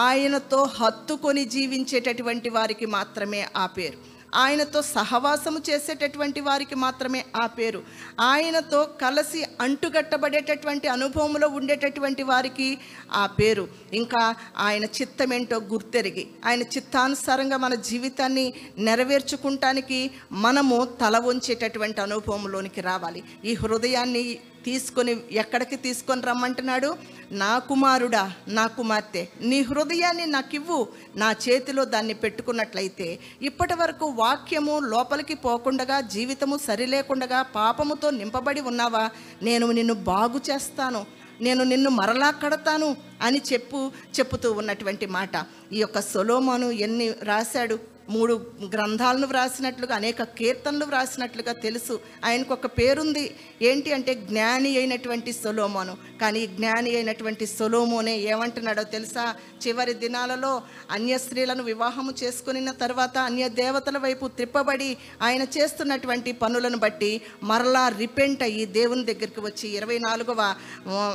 ఆయనతో 0.02 0.60
హత్తుకొని 0.80 1.46
జీవించేటటువంటి 1.46 2.50
వారికి 2.50 2.86
మాత్రమే 2.98 3.42
ఆ 3.58 3.66
పేరు. 3.78 4.13
ఆయనతో 4.34 4.82
సహవాసము 4.82 5.62
చేసేటటువంటి 5.70 6.42
వారికి 6.42 6.76
మాత్రమే 6.76 7.26
ఆ 7.36 7.46
పేరు. 7.46 7.84
ఆయనతో 8.20 8.84
కలిసి 9.02 9.46
అంటుగట్టబడేటటువంటి 9.62 10.88
అనుభవంలో 10.88 11.48
ఉండేటటువంటి 11.48 12.24
వారికి 12.24 12.78
ఆ 13.14 13.26
పేరు. 13.26 13.68
ఇంకా 13.94 14.36
ఆయన 14.58 14.86
చిత్తమేంటో 14.86 15.58
గుర్తెరిగి 15.58 16.28
ఆయన 16.46 16.62
చిత్తానుసారంగా 16.62 17.58
మన 17.58 17.76
జీవితాన్ని 17.76 18.54
నెరవేర్చుకుంటానికి 18.78 20.12
మనము 20.32 20.86
తల 21.02 21.18
వంచేటటువంటి 21.18 22.02
అనుభవంలోనికి 22.02 22.82
రావాలి. 22.82 23.24
ఈ 23.46 23.54
హృదయాన్ని 23.54 24.40
తీసుకొని 24.66 25.14
ఎక్కడికి 25.32 25.78
తీసుకొని 25.86 26.22
రమ్మంటున్నాడు? 26.22 26.90
నా 27.32 27.52
కుమారుడా 27.70 28.24
నా 28.48 28.66
కుమార్తె 28.68 29.24
నీ 29.50 29.60
హృదయాన్ని 29.62 30.26
నాకివ్వు. 30.26 30.80
నా 31.16 31.30
చేతిలో 31.46 31.86
దాన్ని 31.86 32.16
పెట్టుకున్నట్లయితే 32.24 33.08
ఇప్పటి 33.42 33.76
వరకు 33.82 34.06
వాక్యము 34.06 34.76
లోపలికి 34.94 35.36
పోకుండగా 35.46 36.00
జీవితము 36.16 36.58
సరిలేకుండగా 36.68 37.42
పాపముతో 37.42 38.10
నింపబడి 38.20 38.62
ఉన్నావా? 38.62 39.06
నేను 39.44 39.68
నిన్ను 39.72 39.98
బాగు 40.12 40.42
చేస్తాను. 40.50 41.04
నేను 41.42 41.64
నిన్ను 41.64 41.90
మరలా 41.90 42.32
కడతాను 42.32 42.90
అని 43.22 43.40
చెప్పు 43.54 43.80
చెప్పుతూ 44.18 44.52
ఉన్నటువంటి 44.52 45.06
మాట. 45.18 45.36
ఈ 45.74 45.80
యొక్క 45.80 46.00
సొలోమోను 46.02 46.68
ఎన్ని 46.86 47.08
రాశాడు? 47.24 47.93
మూడు 48.10 48.46
గ్రంథాలను 48.74 49.28
వ్రాసినట్లుగా 49.28 49.96
అనేక 49.96 50.24
కీర్తనలు 50.24 50.86
వ్రాసినట్లుగా 50.86 51.54
తెలుసు. 51.54 52.00
ఆయనకు 52.26 52.54
ఒక 52.54 52.66
పేరుంది. 52.66 53.36
ఏంటి 53.62 53.94
అంటే 53.94 54.14
జ్ఞాని 54.14 54.78
అయినటువంటి 54.78 55.34
సొలోమోను. 55.34 55.98
కానీ 56.22 56.48
జ్ఞాని 56.48 56.96
అయినటువంటి 56.96 57.46
సొలోమోనే 57.48 58.18
ఏమంటున్నాడో 58.18 58.84
తెలుసా? 58.84 59.36
చివరి 59.68 59.94
దినాలలో 59.94 60.62
అన్య 60.92 61.18
స్త్రీలను 61.18 61.64
వివాహము 61.64 62.14
చేసుకున్న 62.24 62.72
తర్వాత 62.72 63.18
అన్య 63.18 63.50
దేవతల 63.50 63.98
వైపు 63.98 64.28
త్రిప్పబడి 64.28 64.98
ఆయన 65.22 65.42
చేస్తున్నటువంటి 65.42 66.32
పనులను 66.32 66.78
బట్టి 66.78 67.22
మరలా 67.44 67.90
రిపెంట్ 67.90 68.44
అయ్యి 68.44 68.66
దేవుని 68.66 69.06
దగ్గరికి 69.06 69.40
వచ్చి 69.40 69.70
ఇరవై 69.70 70.00
నాలుగవ 70.00 70.56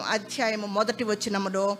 అధ్యాయము 0.09 0.67
మొదటి 0.67 1.05
వచ్చినములో 1.05 1.77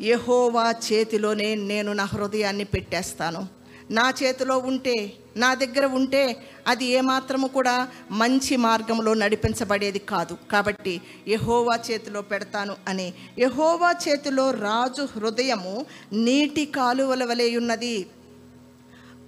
యహోవా 0.00 0.70
చేతిలోనే 0.70 1.54
నేను 1.54 1.92
నా 1.92 2.04
హృదయాన్ని 2.04 2.64
పెట్టేస్తాను. 2.64 3.63
నా 3.90 4.12
చేతిలో 4.22 4.58
ఉంటే 4.58 5.12
నా 5.36 5.54
దగ్గర 5.54 5.86
ఉంటే 5.86 6.36
అది 6.66 6.84
ఏమాత్రము 6.84 7.48
కూడా 7.48 7.88
మంచి 8.10 8.56
మార్గంలో 8.56 9.14
నడిపించబడేది 9.14 9.98
కాదు. 9.98 10.38
కాబట్టి 10.52 11.02
యహోవా 11.28 11.78
చేతిలో 11.90 12.22
పెడతాను 12.22 12.76
అని. 12.88 13.14
యహోవా 13.38 13.94
చేతిలో 14.08 14.50
రాజు 14.50 15.08
హృదయము 15.16 15.86
నీటి 16.12 16.66
కాలువల 16.66 17.24
వలె 17.24 17.56
ఉన్నది. 17.56 18.06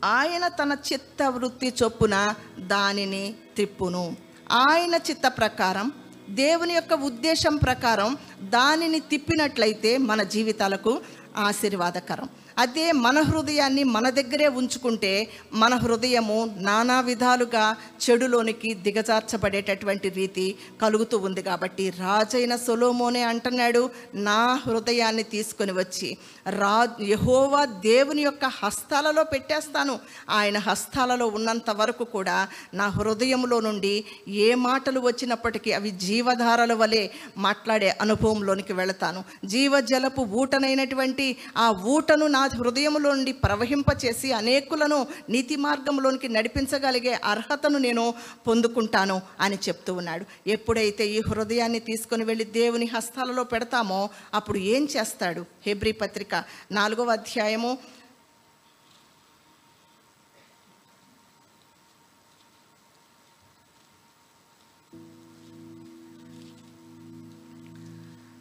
ఆయన 0.04 0.48
తన 0.48 0.76
చిత్త 0.92 1.22
వృత్తి 1.22 1.72
చొప్పున 1.82 2.34
దానిని 2.58 3.34
త్రిప్పును. 3.54 4.16
ఆయన 4.52 4.94
చిత్త 4.94 5.22
ప్రకారం 5.26 5.92
దేవుని 6.28 6.74
యొక్క 6.74 6.94
ఉద్దేశం 6.94 7.56
ప్రకారం 7.56 8.16
దానిని 8.42 9.00
తిప్పినట్లయితే 9.00 9.96
మన 9.96 10.22
జీవితాలకు 10.22 11.00
ఆశీర్వాదకరం. 11.36 12.28
అదే 12.58 12.92
మన 12.92 13.20
హృదయాన్ని 13.20 13.84
మన 13.84 14.10
దగ్గరే 14.10 14.48
ఉంచుకుంటే 14.48 15.28
మన 15.52 15.74
హృదయము 15.74 16.54
నానా 16.58 17.00
విధాలుగా 17.00 17.76
చెడులోనికి 18.04 18.74
దిగజార్చబడేటటువంటి 18.74 20.08
రీతి 20.08 20.54
కలుగుతూ 20.82 21.18
ఉంది 21.18 21.42
కాబట్టి 21.42 21.90
రాజైన 21.90 22.56
సొలోమోనే 22.56 23.22
అంటున్నాడు 23.22 23.90
నా 24.14 24.54
హృదయాన్ని 24.54 25.22
తీసుకొని 25.22 25.72
వచ్చి 25.72 26.16
రా 26.48 26.88
యహోవా 27.00 27.64
దేవుని 27.64 28.22
యొక్క 28.22 28.44
హస్తాలలో 28.44 29.24
పెట్టేస్తాను. 29.24 29.98
ఆయన 30.30 30.58
హస్తాలలో 30.58 31.26
ఉన్నంత 31.26 31.70
వరకు 31.70 32.04
కూడా 32.04 32.48
నా 32.74 32.88
హృదయంలో 32.88 33.60
నుండి 33.60 34.04
ఏ 34.28 34.54
మాటలు 34.54 35.00
వచ్చినప్పటికీ 35.00 35.72
అవి 35.72 35.90
జీవధారల 35.90 36.72
వలె 36.74 37.08
మాట్లాడే 37.38 37.96
అనుభవంలోనికి 38.00 38.72
వెళతాను. 38.72 39.24
జీవజలపు 39.44 40.20
ఊటనైనటువంటి 40.20 41.36
ఆ 41.56 41.68
ఊటను 41.86 42.26
నా 42.26 42.45
హృదయంలో 42.46 43.14
నుండి 43.14 43.32
ప్రవహింపచేసి 43.32 44.32
అనేకులను 44.32 45.06
నీతి 45.30 45.56
మార్గంలోనికి 45.56 46.28
నడిపించగలిగే 46.28 47.14
అర్హతను 47.24 47.78
నేను 47.78 48.14
పొందుకుంటాను 48.46 49.22
అని 49.40 49.56
చెప్తూ 49.56 49.94
ఉన్నాడు. 49.94 50.24
ఎప్పుడైతే 50.46 51.06
ఈ 51.08 51.20
హృదయాన్ని 51.20 51.78
తీసుకొని 51.78 52.24
వెళ్ళి 52.24 52.44
దేవుని 52.44 52.86
హస్తాలలో 52.86 53.44
పెడతామో 53.44 54.08
అప్పుడు 54.34 54.58
ఏం 54.58 54.88
చేస్తాడు? 54.96 55.44
హెబ్రి 55.66 55.92
పత్రిక 55.92 56.44
నాలుగవ 56.72 57.10
అధ్యాయము 57.10 57.78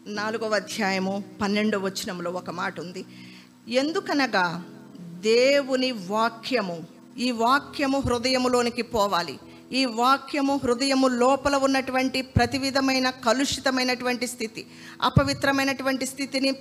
నాలుగవ 0.08 0.56
అధ్యాయము 0.56 1.24
పన్నెండవ 1.42 1.80
వచనంలో 1.86 2.32
ఒక 2.32 2.50
మాట 2.50 2.80
ఉంది. 2.80 3.06
ఎందుకనగా 3.68 4.64
దేవుని 5.22 5.92
వాక్యము 5.92 6.78
ఈ 7.18 7.32
వాక్యము 7.32 8.00
హృదయములోనికి 8.00 8.82
పోవాలి. 8.82 9.40
ఈ 9.72 9.86
వాక్యము 9.86 10.60
హృదయము 10.64 11.08
లోపల 11.08 11.56
ఉన్నటువంటి 11.56 12.22
ప్రతి 12.22 12.58
విధమైన 12.58 13.10
కలుషితమైనటువంటి 13.10 14.28
స్థితి 14.28 14.66
అపవిత్రమైనటువంటి 15.02 16.06
స్థితిని 16.06 16.52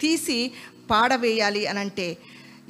తీసి 0.00 0.52
పాడవేయాలి 0.90 1.66
అని 1.66 1.78
అంటే 1.78 2.16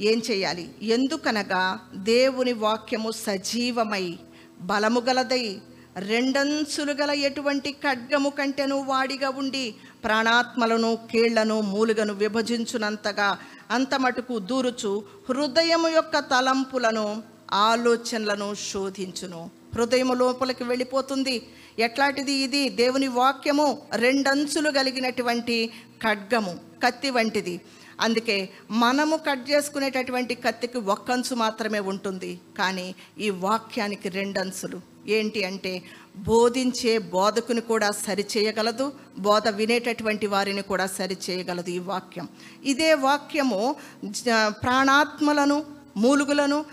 ఏం 0.00 0.22
చేయాలి? 0.30 0.68
ఎందుకనగా 0.82 1.80
దేవుని 1.94 2.52
వాక్యము 2.52 3.10
సజీవమై 3.10 4.18
బలము 4.60 5.00
గలదై 5.00 5.56
రెండంచులు 5.96 6.92
గల 6.92 7.10
ఎటువంటి 7.10 7.72
ఖడ్గము 7.72 8.28
కంటెను 8.28 8.76
వాడిగా 8.76 9.28
ఉండి 9.28 9.74
ప్రాణాత్మలను 10.06 10.98
కీళ్ళను 11.10 11.60
మూలుగను 11.60 12.14
విభజించునంతగా 12.14 13.38
అంత 13.70 13.94
మటుకు 13.94 14.38
దూరుచు 14.38 15.04
హృదయము 15.28 15.88
యొక్క 15.88 16.18
తలంపులను 16.18 17.22
ఆలోచనలను 17.52 18.54
శోధించును. 18.54 19.50
హృదయము 19.74 20.14
లోపలికి 20.14 20.64
వెళ్ళిపోతుంది. 20.64 21.48
ఎట్లాంటిది 21.78 22.32
ఇది? 22.32 22.68
దేవుని 22.68 23.08
వాక్యము 23.08 23.78
రెండంచులు 23.94 24.70
కలిగినటువంటి 24.70 25.70
ఖడ్గము 26.02 26.58
కత్తి 26.84 27.10
వంటిది. 27.10 27.60
అందుకే 28.00 28.48
మనము 28.70 29.16
కట్ 29.16 29.50
చేసుకునేటటువంటి 29.50 30.34
కత్తికి 30.34 30.78
ఒక్కంచు 30.78 31.34
మాత్రమే 31.34 31.78
ఉంటుంది. 31.78 32.40
కానీ 32.58 32.94
ఈ 33.18 33.30
వాక్యానికి 33.30 34.08
రెండంచులు. 34.08 34.95
ఏంటి 35.08 35.44
అంటే 35.44 35.82
బోధించే 36.16 36.98
బోధకుని 36.98 37.60
కూడా 37.60 37.90
సరిచేయగలదు 37.90 38.92
బోధ 39.18 39.48
వినేటటువంటి 39.48 40.26
వారిని 40.26 40.62
కూడా 40.62 40.86
సరిచేయగలదు 40.86 41.70
ఈ 41.70 41.78
వాక్యం. 41.78 42.28
ఇదే 42.64 42.94
వాక్యము 42.94 43.74
జ- 44.04 44.22
ప్రాణాత్మలను 44.48 45.64
మూలుగులను 45.96 46.64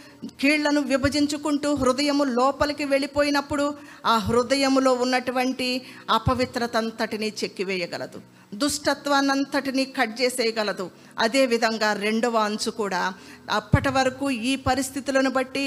కీళ్ళను 0.42 0.82
విభజించుకుంటూ 0.82 1.70
హృదయము 1.76 2.24
లోపలికి 2.38 2.86
వెళ్ళిపోయినప్పుడు 2.86 3.66
ఆ 4.06 4.18
హృదయములో 4.28 4.94
ఉన్నటువంటి 4.94 5.70
అపవిత్రత 6.10 6.78
అంతటిని 6.78 7.30
చెక్కివేయగలదు. 7.44 8.22
దుష్టత్వాన్నంతటిని 8.54 9.84
కట్ 9.98 10.22
చేసేయగలదు. 10.22 10.92
అదేవిధంగా 11.20 11.94
రెండవ 11.94 12.38
అంచు 12.38 12.72
కూడా 12.72 13.14
అప్పటి 13.52 13.90
వరకు 13.90 14.26
ఈ 14.32 14.52
పరిస్థితులను 14.68 15.30
బట్టి 15.30 15.64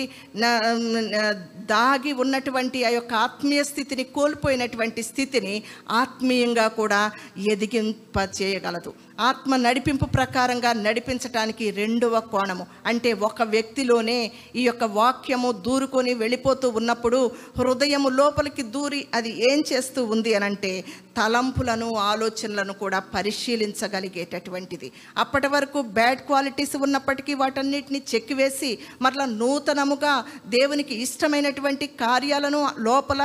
దాగి 1.73 2.13
ఉన్నటువంటి 2.13 2.85
ఆ 2.85 2.89
యొక్క 2.89 3.15
ఆత్మీయ 3.15 3.63
స్థితిని 3.63 4.05
కోల్పోయినటువంటి 4.05 5.03
స్థితిని 5.03 5.55
ఆత్మీయంగా 5.91 6.69
కూడా 6.69 7.01
ఎదిగింప 7.53 8.17
చేయగలదు. 8.39 8.93
ఆత్మ 9.21 9.57
నడిపింపు 9.57 10.05
ప్రకారంగా 10.05 10.73
నడిపించటానికి 10.73 11.71
రెండవ 11.71 12.21
కోణము 12.21 12.67
అంటే 12.87 13.13
ఒక 13.29 13.43
వ్యక్తిలోనే 13.43 14.19
ఈ 14.55 14.65
యొక్క 14.65 14.85
వాక్యము 14.93 15.51
దూరుకొని 15.67 16.15
వెళ్ళిపోతూ 16.15 16.69
ఉన్నప్పుడు 16.71 17.21
హృదయము 17.59 18.09
లోపలికి 18.09 18.63
దూరి 18.63 19.07
అది 19.15 19.33
ఏం 19.51 19.65
చేస్తూ 19.73 20.03
ఉంది 20.05 20.33
అనంటే 20.35 20.73
తలంపులను 21.17 21.89
ఆలోచనలను 22.11 22.75
కూడా 22.83 22.99
పరిశీలించగలిగేటటువంటిది. 23.15 24.89
అప్పటి 25.23 25.49
వరకు 25.55 25.79
బ్యాడ్ 25.97 26.23
క్వాలిటీస్ 26.29 26.75
ఉన్నప్పటికీ 26.77 27.35
వాటన్నిటిని 27.35 28.01
చెక్కివేసి 28.11 28.71
మరలా 29.03 29.27
నూతనముగా 29.41 30.15
దేవునికి 30.57 30.95
ఇష్టమైనటువంటి 31.05 31.87
కార్యాలను 32.05 32.61
లోపల 32.79 33.23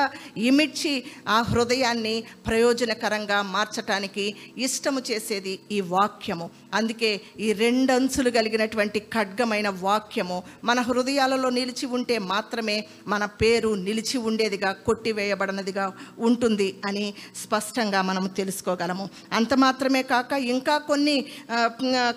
ఇమిడ్చి 0.49 0.93
ఆ 1.27 1.37
హృదయాన్ని 1.51 2.15
ప్రయోజనకరంగా 2.47 3.39
మార్చటానికి 3.55 4.25
ఇష్టము 4.67 5.01
చేసేది 5.11 5.53
ఈ 5.71 5.81
వాక్యము. 5.95 6.47
అందుకే 6.73 7.11
ఈ 7.39 7.47
రెండంచులు 7.63 8.29
కలిగినటువంటి 8.29 8.99
ఖడ్గమైన 9.13 9.69
వాక్యము 9.81 10.37
మన 10.63 10.79
హృదయాలలో 10.89 11.49
నిలిచి 11.49 11.85
ఉంటే 11.97 12.17
మాత్రమే 12.33 12.77
మన 13.07 13.23
పేరు 13.41 13.71
నిలిచి 13.87 14.17
ఉండేదిగా 14.29 14.71
కొట్టివేయబడినదిగా 14.87 15.87
ఉంటుంది 16.29 16.69
అని 16.85 17.05
స్పష్ట 17.43 17.77
స్పష్టంగా 17.81 18.01
మనం 18.07 18.23
తెలుసుకోగలము. 18.39 19.05
అంత 19.37 19.53
మాత్రమే 19.63 20.01
కాక 20.09 20.31
ఇంకా 20.53 20.73
కొన్ని 20.89 21.15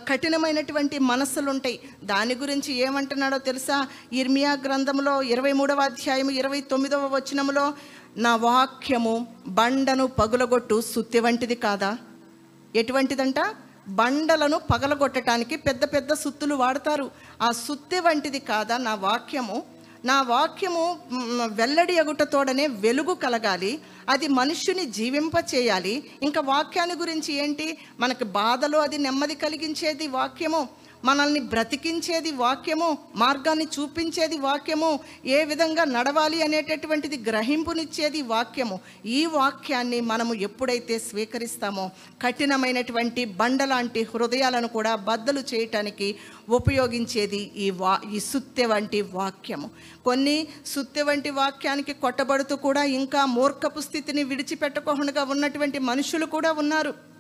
కఠినమైనటువంటి 0.09 0.97
మనస్సులు 1.11 1.49
ఉంటాయి 1.55 1.77
దాని 2.11 2.35
గురించి 2.43 2.71
ఏమంటున్నాడో 2.87 3.39
తెలుసా? 3.49 3.79
ఇర్మియా 4.21 4.53
గ్రంథంలో 4.65 5.15
ఇరవై 5.35 5.53
మూడవ 5.61 5.81
అధ్యాయము 5.91 6.33
ఇరవై 6.41 6.61
తొమ్మిదవ 6.73 7.09
వచనంలో 7.17 7.67
నా 8.25 8.33
వాక్యము 8.47 9.15
బండను 9.59 10.07
పగులగొట్టు 10.21 10.79
సుత్తి 10.93 11.23
వంటిది 11.27 11.57
కాదా? 11.67 11.91
ఎటువంటిదంట? 12.81 13.41
బండలను 14.01 14.59
పగలగొట్టడానికి 14.73 15.57
పెద్ద 15.69 15.85
పెద్ద 15.95 16.13
సుత్తులు 16.25 16.57
వాడతారు. 16.65 17.07
ఆ 17.47 17.51
సుత్తి 17.67 18.01
వంటిది 18.09 18.43
కాదా? 18.53 18.77
నా 18.89 18.95
వాక్యము 19.09 19.59
నా 20.05 20.23
వాక్యము 20.23 20.99
వెల్లడి 21.47 21.93
ఎగుటతోడనే 21.93 22.67
వెలుగు 22.67 23.15
కలగాలి 23.15 23.81
అది 24.09 24.29
మనుష్యుని 24.29 24.85
జీవింప 24.85 25.33
చేయాలి. 25.55 26.11
ఇంకా 26.23 26.41
వాక్యాన్ని 26.41 26.97
గురించి 26.97 27.35
ఏంటి? 27.35 27.79
మనకు 28.01 28.25
బాధలో 28.25 28.79
అది 28.79 28.99
నెమ్మది 28.99 29.35
కలిగించేది 29.35 30.07
వాక్యము. 30.09 30.69
మనల్ని 31.09 31.41
బ్రతికించేది 31.53 32.31
వాక్యము 32.43 32.89
మార్గాన్ని 33.17 33.67
చూపించేది 33.75 34.37
వాక్యము 34.39 34.91
ఏ 35.37 35.39
విధంగా 35.45 35.85
నడవాలి 35.85 36.39
అనేటటువంటిది 36.43 37.17
గ్రహింపునిచ్చేది 37.31 38.23
వాక్యము. 38.23 38.81
ఈ 39.07 39.21
వాక్యాన్ని 39.39 40.01
మనము 40.11 40.35
ఎప్పుడైతే 40.49 40.99
స్వీకరిస్తామో 40.99 41.85
కఠినమైనటువంటి 42.23 43.25
బండలాంటి 43.41 44.03
హృదయాలను 44.15 44.69
కూడా 44.77 44.95
బద్దలు 45.11 45.45
చేయటానికి 45.55 46.09
ఉపయోగించేది 46.59 47.43
ఈ 47.57 47.71
వా 47.71 47.95
ఈ 48.13 48.21
సుత్తె 48.31 48.67
వంటి 48.67 49.01
వాక్యము. 49.19 49.71
కొన్ని 50.05 50.37
సుత్తె 50.75 51.03
వంటి 51.03 51.31
వాక్యానికి 51.31 51.95
కొట్టబడుతూ 52.05 52.57
కూడా 52.67 52.85
ఇంకా 53.01 53.23
మూర్ఖపు 53.39 53.81
స్థితిని 53.81 54.25
విడిచిపెట్టకుండా 54.31 55.25
ఉన్నటువంటి 55.35 55.79
మనుషులు 55.91 56.27
కూడా 56.37 56.53
ఉన్నారు. 56.53 57.14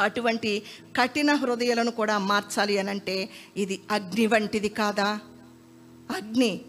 అటువంటి 0.00 0.62
కఠిన 0.96 1.34
హృదయాలను 1.34 1.90
కూడా 1.90 2.18
మార్చాలి 2.18 2.78
అని 2.78 2.90
అంటే 2.90 3.28
ఇది 3.56 3.80
అగ్ని 3.90 4.26
వంటిది 4.26 4.68
కాదా? 4.68 5.18
అగ్ని. 6.16 6.60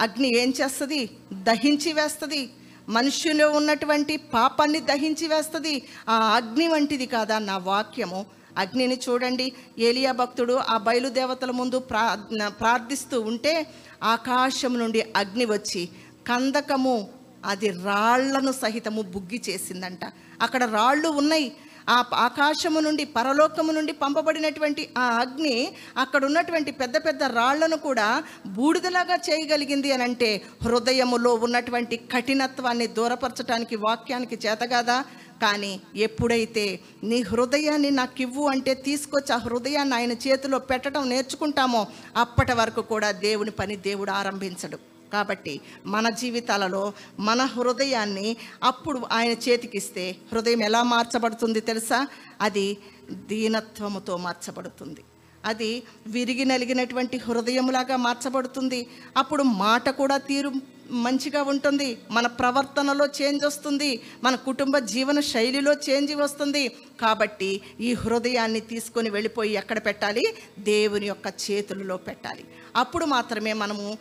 అగ్ని 0.00 0.38
ఏం 0.38 0.52
చేస్తుంది? 0.62 1.10
దహించి 1.32 1.92
వేస్తుంది. 1.92 2.50
మనుషులో 2.88 3.50
ఉన్నటువంటి 3.50 4.16
పాపాన్ని 4.16 4.80
దహించి 4.80 5.26
వేస్తుంది. 5.26 5.82
ఆ 6.08 6.32
అగ్ని 6.36 6.68
వంటిది 6.68 7.06
కాదా 7.06 7.38
నా 7.38 7.58
వాక్యము? 7.58 8.26
అగ్నిని 8.58 9.00
చూడండి. 9.08 9.52
ఏలియా 9.78 10.12
భక్తుడు 10.12 10.54
ఆ 10.54 10.76
బయలుదేవతల 10.76 11.50
ముందు 11.50 11.78
ప్రా 11.78 12.14
ప్రార్థిస్తూ 12.48 13.20
ఉంటే 13.20 13.66
ఆకాశం 14.02 14.78
నుండి 14.78 15.00
అగ్ని 15.16 15.44
వచ్చి 15.44 15.88
కందకము 16.28 17.08
అది 17.44 17.68
రాళ్ళను 17.68 18.52
సహితము 18.52 19.02
బుగ్గి 19.02 19.42
చేసిందంట. 19.48 20.00
అక్కడ 20.42 20.64
రాళ్ళు 20.64 21.08
ఉన్నాయి. 21.08 21.52
ఆ 21.90 21.98
ఆకాశము 22.24 22.80
నుండి 22.80 23.04
పరలోకము 23.04 23.72
నుండి 23.72 23.92
పంపబడినటువంటి 23.92 24.82
ఆ 24.98 25.06
అగ్ని 25.20 25.54
అక్కడ 25.98 26.24
ఉన్నటువంటి 26.24 26.72
పెద్ద 26.72 26.96
పెద్ద 27.06 27.22
రాళ్ళను 27.22 27.76
కూడా 27.76 28.08
బూడిదలాగా 28.46 29.16
చేయగలిగింది 29.28 29.90
అని 29.92 30.02
అంటే 30.02 30.30
హృదయములో 30.64 31.32
ఉన్నటువంటి 31.46 31.96
కఠినత్వాన్ని 32.12 32.86
దూరపరచడానికి 32.98 33.76
వాక్యానికి 33.76 34.38
చేతగాదా 34.46 34.98
కానీ 35.42 35.72
ఎప్పుడైతే 35.96 36.64
నీ 37.04 37.22
హృదయాన్ని 37.22 37.90
నాకు 37.90 38.22
ఇవ్వు 38.22 38.46
అంటే 38.48 38.74
తీసుకొచ్చి 38.86 39.32
ఆ 39.34 39.40
హృదయాన్ని 39.46 39.94
ఆయన 39.94 40.14
చేతిలో 40.26 40.58
పెట్టడం 40.70 41.08
నేర్చుకుంటామో 41.08 41.82
అప్పటి 42.16 42.52
వరకు 42.52 42.82
కూడా 42.92 43.10
దేవుని 43.26 43.50
పని 43.50 43.76
దేవుడు 43.88 44.10
ఆరంభించడు. 44.10 44.78
కాబట్టి 45.12 45.60
మన 45.86 46.08
జీవితాలలో 46.08 46.92
మన 47.20 47.42
హృదయాన్ని 47.44 48.36
అప్పుడు 48.62 49.00
ఆయన 49.12 49.32
చేతికిస్తే 49.32 50.16
హృదయం 50.32 50.62
ఎలా 50.62 50.82
మార్చబడుతుంది 50.82 51.60
తెలుసా? 51.60 52.06
అది 52.40 52.78
దీనత్వముతో 53.12 54.16
మార్చబడుతుంది. 54.16 55.04
అది 55.44 55.82
విరిగి 56.06 56.44
నలిగినటువంటి 56.44 57.16
హృదయములాగా 57.16 57.96
మార్చబడుతుంది. 57.96 58.86
అప్పుడు 59.16 59.42
మాట 59.42 59.90
కూడా 59.90 60.16
తీరు 60.16 60.52
మంచిగా 60.90 61.42
ఉంటుంది. 61.42 61.98
మన 62.10 62.26
ప్రవర్తనలో 62.26 63.06
చేంజ్ 63.06 63.44
వస్తుంది. 63.44 64.00
మన 64.24 64.34
కుటుంబ 64.34 64.78
జీవన 64.78 65.20
శైలిలో 65.20 65.72
చేంజ్ 65.72 66.14
వస్తుంది. 66.14 66.68
కాబట్టి 67.00 67.60
ఈ 67.80 67.92
హృదయాన్ని 67.94 68.60
తీసుకొని 68.60 69.10
వెళ్ళిపోయి 69.10 69.52
ఎక్కడ 69.52 69.78
పెట్టాలి? 69.86 70.24
దేవుని 70.58 71.06
యొక్క 71.06 71.34
చేతులలో 71.50 71.96
పెట్టాలి. 71.96 72.44
అప్పుడు 72.76 73.04
మాత్రమే 73.04 73.52
మనము 73.52 73.98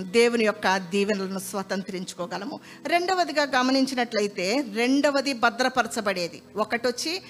దేవుని 0.00 0.44
యొక్క 0.44 0.76
దీవెనలను 0.76 1.38
స్వతంత్రించుకోగలము. 1.38 2.60
రెండవదిగా 2.86 3.42
గమనించినట్లయితే 3.42 4.64
రెండవది 4.74 5.32
భద్రపరచబడేది. 5.32 6.42
ఒకటొచ్చి 6.56 7.22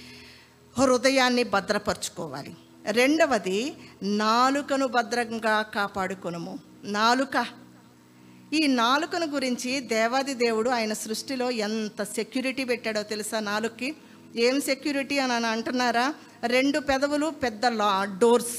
హృదయాన్ని 0.78 1.42
భద్రపరచుకోవాలి. 1.42 2.56
రెండవది 2.90 3.76
నాలుకను 4.02 4.86
భద్రంగా 4.86 5.62
కాపాడుకొనుము. 5.62 6.58
నాలుక. 6.84 7.46
ఈ 8.52 8.66
నాలుకను 8.66 9.26
గురించి 9.26 9.80
దేవాది 9.80 10.34
దేవుడు 10.34 10.70
ఆయన 10.70 10.92
సృష్టిలో 10.92 11.50
ఎంత 11.50 12.02
సెక్యూరిటీ 12.02 12.64
పెట్టాడో 12.64 13.02
తెలుసా 13.02 13.40
నాలుగుకి 13.40 13.96
ఏం 14.36 14.60
సెక్యూరిటీ 14.60 15.18
అని 15.18 15.32
అని 15.32 15.46
అంటున్నారా? 15.46 16.14
రెండు 16.46 16.78
పెదవులు 16.78 17.26
పెద్ద 17.26 17.66
లా 17.66 18.04
డోర్స్. 18.04 18.58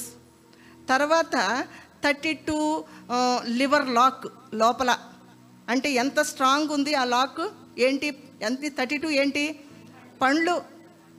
తర్వాత 0.90 1.66
థర్టీ 2.04 2.34
టూ 2.34 2.84
లివర్ 3.46 3.90
లాక్ 3.90 4.28
లోపల. 4.54 4.98
అంటే 5.70 5.92
ఎంత 5.92 6.22
స్ట్రాంగ్ 6.22 6.70
ఉంది 6.70 6.96
ఆ 6.96 7.04
లాక్? 7.04 7.54
ఏంటి? 7.80 8.24
ఎంత 8.42 8.60
థర్టీ 8.78 8.98
టూ 8.98 9.10
ఏంటి? 9.10 9.60
పండ్లు. 10.22 10.71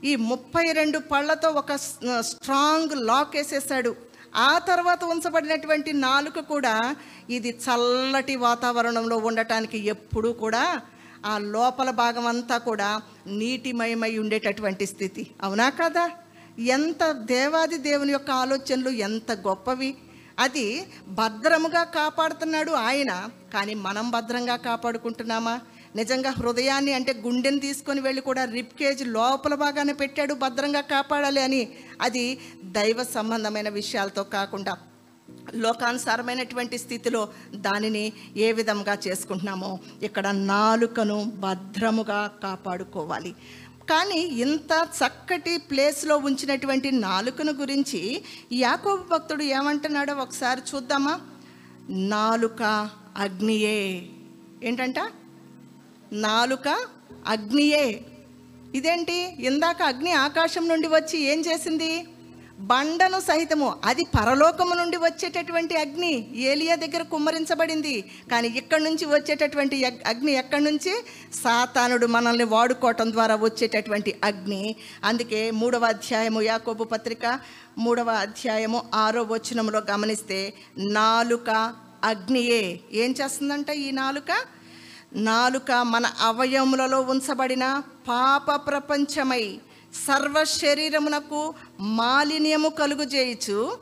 ఈ 0.05 0.17
ముప్పై 0.17 0.73
రెండు 0.73 0.99
పళ్ళతో 0.99 1.51
ఒక 1.51 1.77
స్ట్రాంగ్ 2.21 2.89
లాక్ 2.95 3.37
వేసేసాడు. 3.37 3.97
ఆ 4.35 4.59
తర్వాత 4.59 5.05
ఉంచబడినటువంటి 5.05 5.93
నాలుక 5.93 6.41
కూడా 6.41 6.97
ఇది 7.31 7.51
చల్లటి 7.51 8.37
వాతావరణంలో 8.37 9.17
ఉండటానికి 9.17 9.79
ఎప్పుడూ 9.79 10.33
కూడా 10.33 10.81
ఆ 11.27 11.39
లోపల 11.39 11.91
భాగం 11.91 12.27
అంతా 12.27 12.59
కూడా 12.59 13.03
నీటిమయమై 13.27 14.19
ఉండేటటువంటి 14.19 14.87
స్థితి. 14.87 15.31
అవునా 15.43 15.71
కదా? 15.71 16.11
ఎంత 16.59 17.13
దేవాది 17.13 17.79
దేవుని 17.79 18.13
యొక్క 18.13 18.31
ఆలోచనలు 18.31 18.89
ఎంత 18.89 19.33
గొప్పవి. 19.33 19.95
అది 20.39 20.87
భద్రముగా 21.09 21.85
కాపాడుతున్నాడు 21.85 22.73
ఆయన 22.73 23.29
కానీ 23.55 23.75
మనం 23.75 24.11
భద్రంగా 24.11 24.57
కాపాడుకుంటున్నామా? 24.57 25.61
నిజంగా 25.97 26.31
హృదయాన్ని 26.31 26.93
అంటే 26.93 27.13
గుండెని 27.13 27.61
తీసుకొని 27.61 28.01
వెళ్ళి 28.01 28.23
కూడా 28.23 28.45
రిప్ 28.45 28.79
కేజ్ 28.79 29.07
లోపల 29.07 29.55
భాగానే 29.55 29.93
పెట్టాడు 29.93 30.35
భద్రంగా 30.35 30.81
కాపాడాలి 30.81 31.41
అని. 31.41 31.69
అది 32.01 32.39
దైవ 32.65 33.03
సంబంధమైన 33.03 33.69
విషయాలతో 33.69 34.23
కాకుండా 34.23 34.77
లోకానుసారమైనటువంటి 35.55 36.79
స్థితిలో 36.79 37.29
దానిని 37.55 38.13
ఏ 38.37 38.53
విధంగా 38.53 38.99
చేసుకుంటున్నామో 39.09 39.79
ఇక్కడ 40.03 40.29
నాలుకను 40.29 41.25
భద్రముగా 41.25 42.31
కాపాడుకోవాలి. 42.43 43.35
కానీ 43.91 44.19
ఇంత 44.19 44.89
చక్కటి 44.99 45.57
ప్లేస్లో 45.57 46.17
ఉంచినటువంటి 46.17 46.91
నాలుకను 46.91 47.53
గురించి 47.53 48.23
యాకోబు 48.53 49.03
భక్తుడు 49.03 49.43
ఏమంటున్నాడో 49.43 50.15
ఒకసారి 50.15 50.61
చూద్దామా? 50.75 51.21
నాలుక 51.91 52.91
అగ్నియే. 53.17 54.09
ఏంటంట? 54.63 54.95
నాలుక 56.13 56.69
అగ్నియే. 57.27 58.01
ఇదేంటి? 58.75 59.37
ఇందాక 59.39 59.83
అగ్ని 59.83 60.13
ఆకాశం 60.13 60.69
నుండి 60.69 60.89
వచ్చి 60.89 61.19
ఏం 61.21 61.41
చేసింది? 61.41 62.07
బండను 62.61 63.21
సహితము 63.21 63.75
అది 63.85 64.05
పరలోకము 64.05 64.75
నుండి 64.75 64.97
వచ్చేటటువంటి 64.97 65.77
అగ్ని 65.77 66.37
ఏలియా 66.37 66.75
దగ్గర 66.75 67.03
కుమ్మరించబడింది. 67.03 68.05
కానీ 68.31 68.49
ఇక్కడి 68.49 68.85
నుంచి 68.85 69.05
వచ్చేటటువంటి 69.05 69.85
అగ్ని 69.85 70.33
ఎక్కడి 70.33 70.65
నుంచి? 70.65 71.05
సాతానుడు 71.43 72.07
మనల్ని 72.07 72.45
వాడుకోవటం 72.45 73.13
ద్వారా 73.13 73.35
వచ్చేటటువంటి 73.35 74.15
అగ్ని. 74.25 74.77
అందుకే 75.05 75.51
మూడవ 75.51 75.85
అధ్యాయము 75.85 76.43
యాకోబు 76.43 76.85
పత్రిక 76.85 77.41
మూడవ 77.79 78.11
అధ్యాయము 78.11 78.83
ఆరో 78.95 79.23
వచనంలో 79.23 79.83
గమనిస్తే 79.91 80.55
నాలుక 80.79 81.75
అగ్నియే. 82.05 82.81
ఏం 82.93 83.15
చేస్తుందంట 83.21 83.71
ఈ 83.71 83.91
నాలుక? 83.91 84.62
నాలుక 85.17 85.73
మన 85.73 86.07
అవయములలో 86.07 87.01
ఉంచబడిన 87.01 87.83
పాప 88.09 88.55
ప్రపంచమై 88.55 89.61
సర్వ 90.07 90.45
శరీరమునకు 90.45 91.55
మాలిన్యము 91.81 92.69
కలుగుజేయచ్చు 92.69 93.79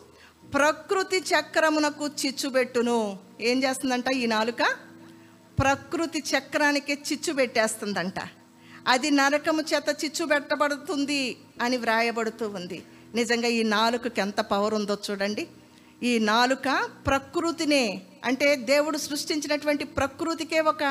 ప్రకృతి 0.55 1.17
చక్రమునకు 1.17 2.07
చిచ్చుబెట్టును. 2.07 3.19
ఏం 3.41 3.63
చేస్తుందంట 3.63 4.09
ఈ 4.15 4.27
నాలుక? 4.27 4.63
ప్రకృతి 5.59 6.25
చక్రానికి 6.31 6.93
చిచ్చు 6.93 7.33
పెట్టేస్తుందంట 7.33 8.15
అది 8.89 9.11
నరకము 9.11 9.63
చేత 9.63 10.05
చిచ్చు 10.05 10.25
పెట్టబడుతుంది 10.25 11.37
అని 11.63 11.77
వ్రాయబడుతూ 11.77 12.49
ఉంది. 12.49 12.83
నిజంగా 13.15 13.49
ఈ 13.49 13.63
నాలుకకి 13.63 14.21
ఎంత 14.21 14.41
పవర్ 14.41 14.75
ఉందో 14.75 14.99
చూడండి. 15.11 15.49
ఈ 16.03 16.19
నాలుక 16.19 16.89
ప్రకృతినే 17.07 18.03
అంటే 18.25 18.49
దేవుడు 18.57 18.99
సృష్టించినటువంటి 18.99 19.85
ప్రకృతికే 19.99 20.61
ఒక 20.73 20.83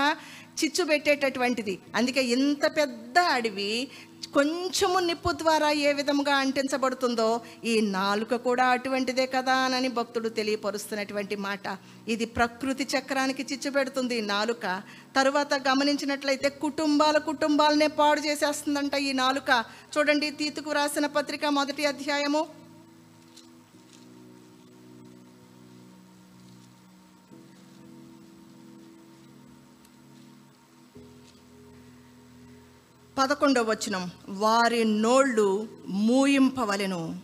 చిచ్చు 0.60 0.84
పెట్టేటటువంటిది. 0.84 1.80
అందుకే 1.96 2.22
ఇంత 2.36 2.66
పెద్ద 2.78 3.18
అడవి 3.20 3.72
కొంచెము 4.34 5.00
నిప్పు 5.00 5.32
ద్వారా 5.32 5.70
ఏ 5.72 5.92
విధముగా 5.94 6.34
అంటించబడుతుందో 6.36 7.28
ఈ 7.72 7.82
నాలుక 7.82 8.36
కూడా 8.36 8.66
అటువంటిదే 8.76 9.26
కదా 9.36 9.56
అని 9.78 9.90
భక్తుడు 9.98 10.30
తెలియపరుస్తున్నటువంటి 10.30 11.36
మాట. 11.36 11.78
ఇది 12.08 12.26
ప్రకృతి 12.38 12.88
చక్రానికి 12.94 13.44
చిచ్చు 13.52 13.70
పెడుతుంది 13.70 14.18
ఈ 14.18 14.26
నాలుక. 14.36 14.66
తరువాత 15.16 15.54
గమనించినట్లయితే 15.70 16.50
కుటుంబాల 16.50 17.18
కుటుంబాలనే 17.18 17.88
పాడు 17.88 18.22
చేసేస్తుందంట 18.28 18.96
ఈ 19.10 19.14
నాలుక. 19.14 19.66
చూడండి 19.98 20.30
తీతుకు 20.32 20.72
రాసిన 20.72 21.06
పత్రిక 21.06 21.46
మొదటి 21.60 21.86
అధ్యాయము. 21.86 22.44
పదకొండవ 33.20 33.72
వచనం. 33.72 34.12
వారి 34.30 34.86
నోళ్ళు 34.86 35.68
మూయింపవలెను. 35.88 37.16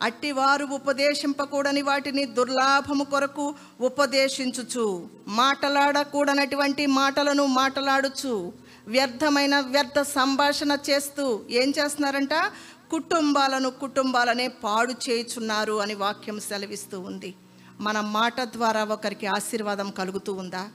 అట్టివారు 0.00 0.64
ఉపదేశింపకూడని 0.64 1.82
వాటిని 1.82 2.24
దుర్లాభము 2.24 3.04
కొరకు 3.04 3.54
ఉపదేశించుచు 3.80 5.08
మాటలాడకూడనటువంటి 5.28 6.86
మాటలను 6.86 7.46
మాటలాడుచు 7.46 8.52
వ్యర్థమైన 8.86 9.60
వ్యర్థ 9.60 10.00
సంభాషణ 10.02 10.78
చేస్తూ 10.90 11.40
ఏం 11.50 11.72
చేస్తున్నారంట? 11.78 12.34
కుటుంబాలను 12.90 13.70
కుటుంబాలనే 13.70 14.48
పాడు 14.48 14.92
చేయుచున్నారు 14.92 15.80
అని 15.80 15.94
వాక్యం 15.94 16.40
సెలవిస్తూ 16.40 17.00
ఉంది. 17.00 17.34
మన 17.80 18.00
మాట 18.00 18.40
ద్వారా 18.40 18.84
ఒకరికి 18.84 19.26
ఆశీర్వాదం 19.26 19.90
కలుగుతూ 19.90 20.32
ఉందా? 20.32 20.68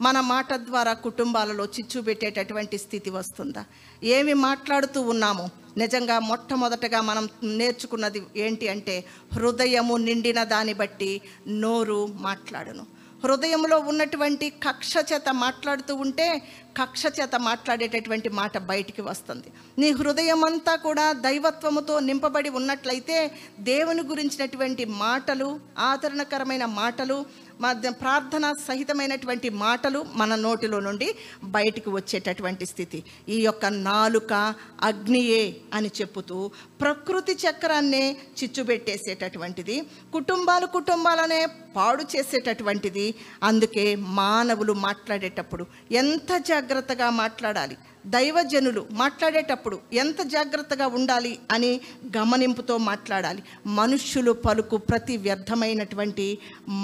మన 0.00 0.20
మాట 0.20 0.54
ద్వారా 0.54 0.92
కుటుంబాలలో 0.92 1.64
చిచ్చు 1.64 2.00
పెట్టేటటువంటి 2.00 2.78
స్థితి 2.78 3.10
వస్తుందా? 3.10 3.64
ఏమి 4.04 4.34
మాట్లాడుతూ 4.34 5.00
ఉన్నాము? 5.00 5.50
నిజంగా 5.76 6.18
మొట్టమొదటగా 6.18 7.00
మనం 7.00 7.28
నేర్చుకున్నది 7.42 8.22
ఏంటి 8.36 8.68
అంటే 8.68 9.04
హృదయము 9.32 9.96
నిండిన 9.96 10.44
దాన్ని 10.44 10.74
బట్టి 10.74 11.20
నోరు 11.48 12.06
మాట్లాడును. 12.06 12.86
హృదయంలో 13.24 13.78
ఉన్నటువంటి 13.78 14.50
కక్ష 14.50 14.94
చేత 15.12 15.28
మాట్లాడుతూ 15.32 15.94
ఉంటే 15.94 16.42
కక్ష 16.76 17.06
చేత 17.06 17.36
మాట్లాడేటటువంటి 17.36 18.28
మాట 18.28 18.58
బయటికి 18.58 19.02
వస్తుంది. 19.02 19.46
నీ 19.78 19.90
హృదయం 19.90 20.44
అంతా 20.44 20.76
కూడా 20.76 21.12
దైవత్వముతో 21.12 22.00
నింపబడి 22.00 22.48
ఉన్నట్లయితే 22.48 23.30
దేవుని 23.60 24.02
గురించినటువంటి 24.02 24.84
మాటలు 24.84 25.60
ఆదరణకరమైన 25.78 26.64
మాటలు 26.64 27.26
మా 27.60 27.72
ప్రార్థన 28.00 28.54
సహితమైనటువంటి 28.66 29.48
మాటలు 29.50 30.06
మన 30.14 30.34
నోటిలో 30.34 30.80
నుండి 30.80 31.14
బయటికి 31.44 31.90
వచ్చేటటువంటి 31.90 32.66
స్థితి. 32.66 33.02
ఈ 33.28 33.38
యొక్క 33.40 33.66
నాలుక 33.66 34.54
అగ్నియే 34.82 35.56
అని 35.74 35.90
చెప్పుతూ 36.00 36.50
ప్రకృతి 36.80 37.34
చక్రాన్నే 37.42 38.04
చిచ్చుబెట్టేసేటటువంటిది 38.38 39.76
కుటుంబాలు 40.12 40.66
కుటుంబాలనే 40.76 41.40
పాడు 41.76 42.02
చేసేటటువంటిది. 42.12 43.06
అందుకే 43.42 43.84
మానవులు 44.20 44.72
మాట్లాడేటప్పుడు 44.86 45.66
ఎంత 46.02 46.36
జాగ్రత్తగా 46.50 47.08
మాట్లాడాలి 47.22 47.76
దైవజనులు 48.14 48.80
మాట్లాడేటప్పుడు 49.00 49.76
ఎంత 50.02 50.20
జాగ్రత్తగా 50.34 50.86
ఉండాలి 50.96 51.30
అని 51.54 51.70
గమనింపుతో 52.16 52.74
మాట్లాడాలి. 52.88 53.42
మనుష్యులు 53.78 54.32
పలుకు 54.46 54.76
ప్రతి 54.76 55.14
వ్యర్థమైనటువంటి 55.26 56.26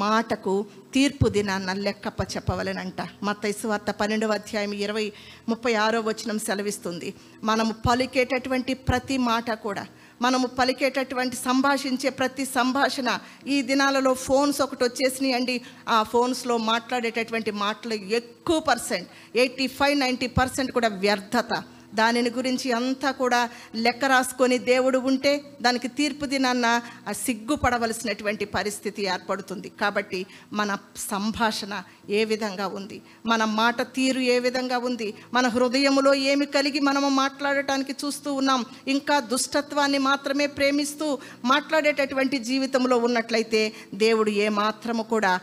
మాటకు 0.02 0.54
తీర్పు 0.94 1.26
దినాన్న 1.34 1.72
లెక్కప్ప 1.86 2.20
చెప్పవలెనంట. 2.34 3.00
మత్తైసు 3.26 3.66
వార్త 3.66 3.90
పన్నెండవ 4.00 4.38
అధ్యాయం 4.40 4.72
ఇరవై 4.84 5.06
ముప్పై 5.50 5.74
ఆరో 5.84 6.00
వచనం 6.08 6.38
సెలవిస్తుంది. 6.46 7.10
మనము 7.50 7.74
పలికేటటువంటి 7.88 8.74
ప్రతి 8.88 9.18
మాట 9.30 9.50
కూడా 9.66 9.84
మనము 10.22 10.46
పలికేటటువంటి 10.46 11.36
సంభాషించే 11.36 12.10
ప్రతి 12.10 12.44
సంభాషణ 12.44 13.18
ఈ 13.46 13.62
దినాలలో 13.62 14.14
ఫోన్స్ 14.14 14.60
ఒకటి 14.60 14.84
వచ్చేసినాయి 14.84 15.34
అండి. 15.34 15.56
ఆ 15.88 15.98
ఫోన్స్లో 16.02 16.56
మాట్లాడేటటువంటి 16.72 17.50
మాటలు 17.64 17.94
ఎక్కువ 18.20 18.60
percent 18.60 19.08
eighty 19.36 19.66
five 19.66 19.98
ninety 19.98 20.26
percent 20.26 20.72
కూడా 20.72 20.88
వ్యర్థత. 21.04 21.52
దానిని 21.94 22.30
గురించి 22.30 22.72
అంతా 22.72 23.10
కూడా 23.10 23.50
లెక్క 23.74 24.04
రాసుకొని 24.04 24.58
దేవుడు 24.58 24.98
ఉంటే 24.98 25.32
దానికి 25.62 25.88
తీర్పు 25.88 26.26
దినాన్న 26.26 26.80
ఆ 27.08 27.12
సిగ్గుపడవలసినటువంటి 27.12 28.44
పరిస్థితి 28.44 29.02
ఏర్పడుతుంది. 29.02 29.72
కాబట్టి 29.80 30.26
మన 30.52 30.78
సంభాషణ 30.96 31.82
ఏ 32.10 32.24
విధంగా 32.24 32.66
ఉంది? 32.66 33.02
మన 33.26 33.44
మాట 33.44 33.82
తీరు 33.82 34.20
ఏ 34.20 34.38
విధంగా 34.38 34.78
ఉంది? 34.78 35.14
మన 35.34 35.46
హృదయములో 35.46 36.14
ఏమి 36.14 36.46
కలిగి 36.46 36.80
మనము 36.80 37.08
మాట్లాడటానికి 37.08 37.96
చూస్తూ 38.04 38.34
ఉన్నాం? 38.34 38.64
ఇంకా 38.88 39.20
దుష్టత్వాన్ని 39.20 39.98
మాత్రమే 39.98 40.46
ప్రేమిస్తూ 40.46 41.18
మాట్లాడేటటువంటి 41.44 42.38
జీవితంలో 42.38 42.96
ఉన్నట్లయితే 42.96 43.72
దేవుడు 43.94 44.30
ఏ 44.30 44.48
మాత్రము 44.48 45.02
కూడా 45.02 45.40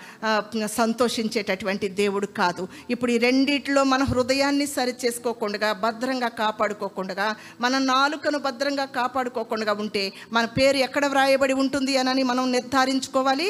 సంతోషించేటటువంటి 0.66 1.88
దేవుడు 1.88 2.28
కాదు. 2.28 2.68
ఇప్పుడు 2.90 3.12
ఈ 3.12 3.18
రెండిట్లో 3.18 3.84
మన 3.84 4.04
హృదయాన్ని 4.04 4.68
సరి 4.68 4.96
చేసుకోకుండా 5.06 5.72
భద్రంగా 5.72 6.30
కాపాడుకోకుండా 6.38 7.28
మన 7.62 7.78
నాలుకను 7.78 8.40
భద్రంగా 8.40 8.86
కాపాడుకోకుండా 8.98 9.74
ఉంటే 9.84 10.04
మన 10.34 10.46
పేరు 10.58 10.78
ఎక్కడ 10.78 11.06
వ్రాయబడి 11.06 11.54
ఉంటుంది 11.54 11.94
అనని 11.98 12.24
మనం 12.24 12.46
నిర్ధారించుకోవాలి. 12.52 13.48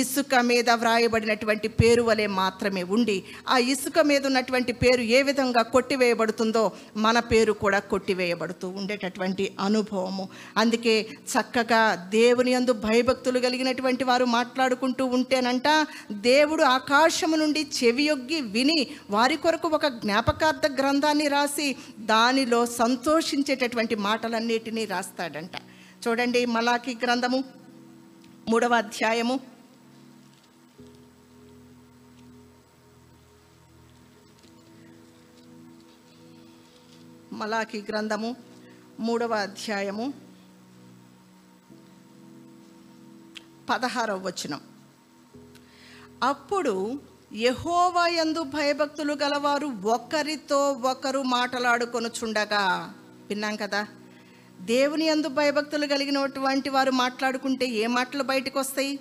ఇసుక 0.00 0.34
మీద 0.42 0.70
వ్రాయబడినటువంటి 0.82 1.68
పేరు 1.80 2.02
వలె 2.02 2.26
మాత్రమే 2.40 2.82
ఉండి 2.96 3.16
ఆ 3.48 3.56
ఇసుక 3.72 3.98
మీద 4.00 4.22
ఉన్నటువంటి 4.26 4.72
పేరు 4.72 5.02
ఏ 5.18 5.20
విధంగా 5.22 5.62
కొట్టివేయబడుతుందో 5.74 6.64
మన 6.96 7.18
పేరు 7.32 7.52
కూడా 7.62 7.78
కొట్టివేయబడుతూ 7.92 8.68
ఉండేటటువంటి 8.68 9.44
అనుభవము. 9.60 10.24
అందుకే 10.56 10.96
చక్కగా 11.32 11.82
దేవుని 12.10 12.50
యందు 12.52 12.72
భయభక్తులు 12.84 13.38
కలిగినటువంటి 13.38 14.04
వారు 14.04 14.24
మాట్లాడుకుంటూ 14.36 15.04
ఉంటేనంట 15.16 15.68
దేవుడు 16.28 16.62
ఆకాశము 16.76 17.36
నుండి 17.36 17.62
చెవియొగ్గి 17.78 18.40
విని 18.54 18.78
వారి 19.10 19.36
కొరకు 19.36 19.68
ఒక 19.68 19.86
జ్ఞాపకార్థ 20.02 20.66
గ్రంథాన్ని 20.80 21.26
రాసి 21.28 21.68
దా 22.10 22.22
దానిలో 22.26 22.66
సంతోషించేటటువంటి 22.66 23.94
మాటలన్నిటినీ 23.94 24.84
రాస్తాడంట. 24.84 25.50
చూడండి 26.08 26.46
మలాకి 26.46 26.98
గ్రంథము 27.02 27.44
మూడవ 28.48 28.74
అధ్యాయము. 28.74 29.40
మలాకి 37.32 37.84
గ్రంథము 37.88 38.36
మూడవ 39.00 39.34
అధ్యాయము 39.34 40.12
పదహారవ 43.70 44.26
వచనం. 44.26 44.60
అప్పుడు 46.22 47.00
యహోవా 47.34 48.06
యందు 48.06 48.42
భయభక్తులు 48.42 49.14
గలవారు 49.14 49.66
ఒకరితో 49.66 50.72
ఒకరు 50.72 51.22
మాట్లాడుకొనుచుండగా. 51.22 52.94
విన్నాం 53.28 53.56
కదా? 53.56 53.86
దేవుని 54.60 55.04
యందు 55.04 55.28
భయభక్తులు 55.28 55.86
కలిగినటువంటి 55.86 56.68
వారు 56.68 56.90
మాట్లాడుకుంటే 56.90 57.66
ఏ 57.66 57.86
మాటలు 57.86 58.22
బయటకు 58.22 58.60
వస్తాయి 58.60 58.98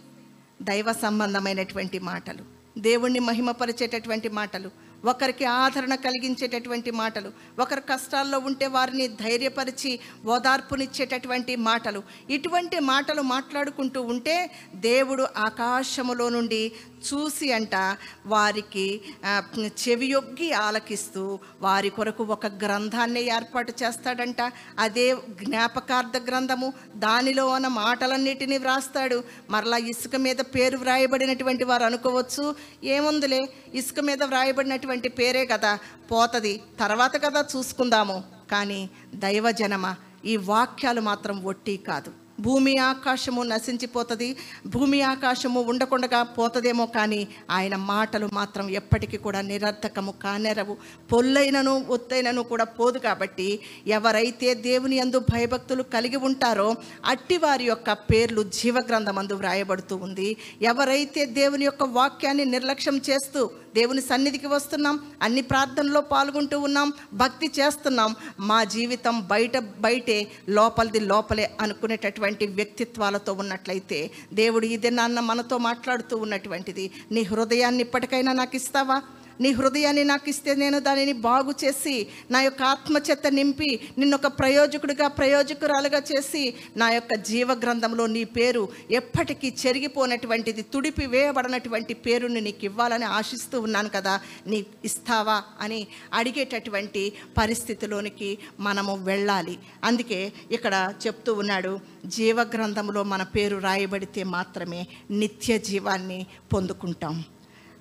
దైవ 0.62 0.94
సంబంధమైనటువంటి 0.94 2.00
మాటలు 2.00 2.56
దేవుణ్ణి 2.80 3.20
మహిమపరిచేటటువంటి 3.20 4.30
మాటలు 4.30 4.86
ఒకరికి 5.06 5.46
ఆదరణ 5.46 5.96
కలిగించేటటువంటి 5.96 6.92
మాటలు 6.92 7.32
ఒకరి 7.60 7.82
కష్టాల్లో 7.82 8.40
ఉంటే 8.40 8.68
వారిని 8.68 9.08
ధైర్యపరిచి 9.08 10.00
ఓదార్పునిచ్చేటటువంటి 10.26 11.56
మాటలు. 11.56 12.04
ఇటువంటి 12.30 12.80
మాటలు 12.80 13.22
మాట్లాడుకుంటూ 13.22 14.02
ఉంటే 14.02 14.52
దేవుడు 14.76 15.28
ఆకాశములో 15.38 16.30
నుండి 16.30 16.72
చూసి 17.14 17.52
అంట 17.52 17.98
వారికి 18.26 19.02
చెవి 19.26 19.96
చెవియొగ్గి 20.06 20.52
ఆలకిస్తూ 20.52 21.40
వారి 21.62 21.90
కొరకు 21.90 22.24
ఒక 22.24 22.46
గ్రంథాన్ని 22.46 23.22
ఏర్పాటు 23.22 23.74
చేస్తాడంట. 23.84 24.52
అదే 24.80 25.16
జ్ఞాపకార్థ 25.44 26.18
గ్రంథము. 26.28 26.74
దానిలో 26.96 27.48
ఉన్న 27.48 27.68
మాటలన్నిటినీ 27.68 28.58
వ్రాస్తాడు. 28.58 29.24
మరలా 29.50 29.78
ఇసుక 29.78 30.16
మీద 30.16 30.36
పేరు 30.36 30.78
వ్రాయబడినటువంటి 30.78 31.64
వారు 31.64 31.84
అనుకోవచ్చు. 31.84 32.56
ఏముందిలే? 32.84 33.50
ఇసుక 33.74 34.00
మీద 34.00 34.24
వ్రాయబడినటువంటి 34.24 35.10
పేరే 35.10 35.46
కదా. 35.46 35.80
పోతుంది. 36.12 36.62
తర్వాత 36.80 37.24
కదా 37.24 37.46
చూసుకుందాము. 37.56 38.24
కానీ 38.52 38.90
దైవజనమ? 39.16 39.96
ఈ 40.26 40.38
వాక్యాలు 40.38 41.02
మాత్రం 41.02 41.44
ఒట్టి 41.44 41.78
కాదు. 41.78 42.25
భూమి 42.40 42.74
ఆకాశము 42.80 43.44
నశించిపోతుంది 43.44 44.36
భూమి 44.68 45.02
ఆకాశము 45.02 45.60
ఉండకుండా 45.62 46.22
పోతుందేమో 46.38 46.86
కానీ 46.86 47.28
ఆయన 47.50 47.76
మాటలు 47.76 48.28
మాత్రం 48.34 48.70
ఎప్పటికీ 48.70 49.18
కూడా 49.18 49.42
నిరర్థకము 49.42 50.14
కానెరవు. 50.24 50.76
పొల్లైనను 51.12 51.86
ఒత్తైనను 51.90 52.44
కూడా 52.44 52.64
పోదు 52.64 53.00
కాబట్టి 53.00 53.60
ఎవరైతే 53.88 54.54
దేవుని 54.54 54.98
యందు 54.98 55.20
భయభక్తులు 55.32 55.84
కలిగి 55.96 56.16
ఉంటారో 56.16 56.76
అట్టి 57.06 57.38
వారి 57.38 57.64
యొక్క 57.64 57.94
పేర్లు 57.94 58.44
జీవగ్రంథమందు 58.60 59.34
వ్రాయబడుతూ 59.34 59.96
ఉంది. 59.96 60.38
ఎవరైతే 60.62 61.26
దేవుని 61.26 61.66
యొక్క 61.66 61.84
వాక్యాన్ని 62.00 62.46
నిర్లక్ష్యం 62.46 63.02
చేస్తూ 63.10 63.44
దేవుని 63.76 64.02
సన్నిధికి 64.02 64.48
వస్తున్నాం 64.48 65.00
అన్ని 65.22 65.42
ప్రార్థనలో 65.42 66.02
పాల్గొంటూ 66.02 66.60
ఉన్నాం 66.60 66.94
భక్తి 67.14 67.52
చేస్తున్నాం 67.60 68.16
మా 68.40 68.64
జీవితం 68.64 69.28
బయట 69.28 69.58
బయటే 69.58 70.28
లోపలిది 70.50 71.00
లోపలే 71.00 71.48
అనుకునేటటువంటి 71.62 72.25
వ్యక్తిత్వాలతో 72.32 73.34
ఉన్నట్లయితే 73.34 74.12
దేవుడు 74.34 74.66
ఇదే 74.66 74.90
నాన్న 74.90 75.20
మనతో 75.20 75.58
మాట్లాడుతూ 75.58 76.18
ఉన్నటువంటిది. 76.18 76.92
నీ 77.12 77.22
హృదయాన్ని 77.22 77.84
ఇప్పటికైనా 77.84 78.34
నాకు 78.34 78.56
ఇస్తావా? 78.56 79.02
నీ 79.42 79.52
హృదయాన్ని 79.52 80.04
నాకు 80.04 80.30
ఇస్తే 80.30 80.56
నేను 80.56 80.80
దానిని 80.80 81.14
బాగు 81.14 81.56
చేసి 81.64 82.08
నా 82.32 82.42
యొక్క 82.42 82.64
ఆత్మచేత 82.64 83.28
నింపి 83.28 83.80
నిన్ను 83.98 84.16
ఒక 84.18 84.28
ప్రయోజకుడిగా 84.40 85.08
ప్రయోజకురాలుగా 85.08 86.02
చేసి 86.12 86.54
నా 86.78 86.90
యొక్క 86.90 87.16
జీవ 87.16 87.52
గ్రంథంలో 87.54 88.08
నీ 88.08 88.24
పేరు 88.24 88.70
ఎప్పటికీ 88.92 89.54
చెరిగిపోనటువంటిది 89.68 90.62
తుడిపి 90.62 91.06
వేయబడినటువంటి 91.06 91.94
పేరుని 91.94 92.42
నీకు 92.42 92.66
ఇవ్వాలని 92.66 93.06
ఆశిస్తూ 93.06 93.60
ఉన్నాను 93.60 93.90
కదా. 93.90 94.20
నీ 94.48 94.66
ఇస్తావా 94.86 95.44
అని 95.62 95.88
అడిగేటటువంటి 96.14 97.14
పరిస్థితిలోనికి 97.38 98.38
మనము 98.60 98.96
వెళ్ళాలి. 98.96 99.60
అందుకే 99.84 100.32
ఇక్కడ 100.52 100.94
చెప్తూ 101.08 101.34
ఉన్నాడు 101.34 101.80
జీవ 102.06 102.42
గ్రంథంలో 102.42 103.04
మన 103.04 103.24
పేరు 103.24 103.58
రాయబడితే 103.58 104.24
మాత్రమే 104.24 104.88
నిత్య 105.12 105.58
జీవాన్ని 105.58 106.26
పొందుకుంటాం. 106.54 107.24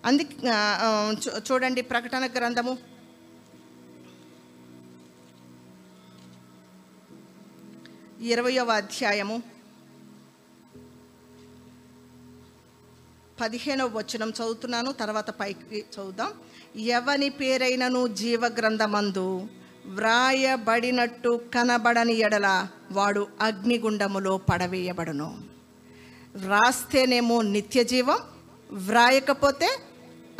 అందుకే 0.04 0.36
చూ- 1.12 1.42
చూడండి 1.52 1.82
ప్రకటన 1.82 2.26
గ్రంథము. 2.26 2.78
ఇరవయవ 8.20 8.72
అధ్యాయము. 8.72 9.42
పదిహేనవ 13.40 13.98
వచనం 13.98 14.30
చదువుతున్నాను 14.30 14.92
తర్వాత 14.92 15.30
పైకి 15.30 15.78
చదువుదాం. 15.78 16.32
ఎవని 16.76 17.28
పేరైనను 17.28 18.06
జీవ 18.06 18.46
గ్రంథమందు 18.46 19.48
వ్రాయబడినట్టు 19.86 21.40
కనబడని 21.54 22.12
ఎడల 22.12 22.68
వాడు 22.92 23.26
అగ్నిగుండములో 23.40 24.38
పడవేయబడును. 24.38 25.40
వ్రాస్తేనేమో 26.36 27.42
నిత్య 27.42 27.84
జీవం 27.84 28.18
వ్రాయకపోతే 28.72 29.78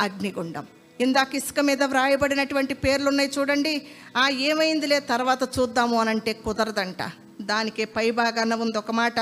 అగ్నిగుండం. 0.01 0.67
ఇందాక 1.01 1.35
ఇసుక 1.35 1.59
మీద 1.59 1.83
వ్రాయబడినటువంటి 1.83 2.73
పేర్లు 2.73 3.07
ఉన్నాయి 3.07 3.31
చూడండి. 3.39 3.87
ఆ 4.17 4.29
ఏమైందిలే? 4.29 4.99
తర్వాత 4.99 5.59
చూద్దాము 5.59 5.99
అని 5.99 6.09
అంటే 6.09 6.33
కుదరదంట. 6.33 6.97
దానికే 7.41 7.85
పై 7.85 8.11
భాగాన 8.11 8.53
ఉంది 8.53 8.77
ఒక 8.77 8.91
మాట. 8.91 9.19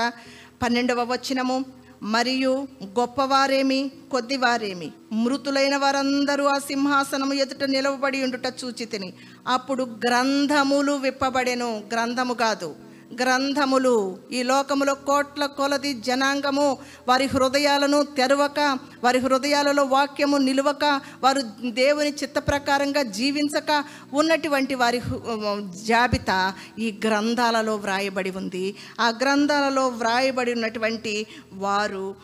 పన్నెండవ 0.62 1.12
వచ్చినము 1.12 1.64
మరియు 2.02 2.68
గొప్పవారేమి? 2.84 3.90
కొద్దివారేమి? 4.10 4.92
మృతులైన 5.12 5.76
వారందరూ 5.76 6.44
ఆ 6.44 6.58
సింహాసనము 6.58 7.34
ఎదుట 7.34 7.64
నిలవబడి 7.64 8.22
ఉండుట 8.22 8.46
చూచి 8.46 8.84
తిని 8.84 9.12
అప్పుడు 9.48 9.84
గ్రంథములు 9.84 10.92
విప్పబడెను. 10.92 11.84
గ్రంథము 11.92 12.34
కాదు. 12.34 12.76
గ్రంథములు. 13.20 14.18
ఈ 14.32 14.42
లోకములో 14.42 14.94
కోట్ల 14.94 15.46
కొలది 15.46 15.94
జనాంగము. 15.94 16.78
వారి 17.08 17.24
హృదయాలను 17.24 18.02
తెరవక 18.02 18.78
వారి 19.04 19.18
హృదయాలలో 19.18 19.84
వాక్యము 19.84 20.36
నిలువక 20.36 21.00
వారు 21.22 21.42
దేవుని 21.70 22.10
చిత్త 22.10 22.38
ప్రకారంగా 22.38 23.02
జీవించక 23.02 23.84
ఉన్నటువంటి 24.12 24.74
వారి 24.74 24.98
హు- 24.98 25.84
జాబితా 25.86 26.52
ఈ 26.78 27.00
గ్రంథాలలో 27.06 27.76
వ్రాయబడి 27.76 28.30
ఉంది. 28.30 28.74
ఆ 29.00 29.08
గ్రంథాలలో 29.08 29.88
వ్రాయబడి 29.88 30.52
ఉన్నటువంటి 30.52 31.26
వారు 31.52 32.14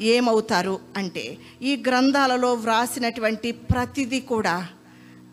ఏమవుతారు 0.00 0.80
అంటే 0.96 1.38
ఈ 1.62 1.82
గ్రంథాలలో 1.88 2.54
వ్రాసినటువంటి 2.54 3.52
ప్రతిదీ 3.52 4.20
కూడా 4.20 4.68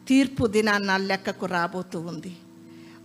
తీర్పు 0.08 0.48
దినాన్న 0.48 0.98
లెక్కకు 0.98 1.46
రాబోతూ 1.46 2.00
ఉంది. 2.00 2.36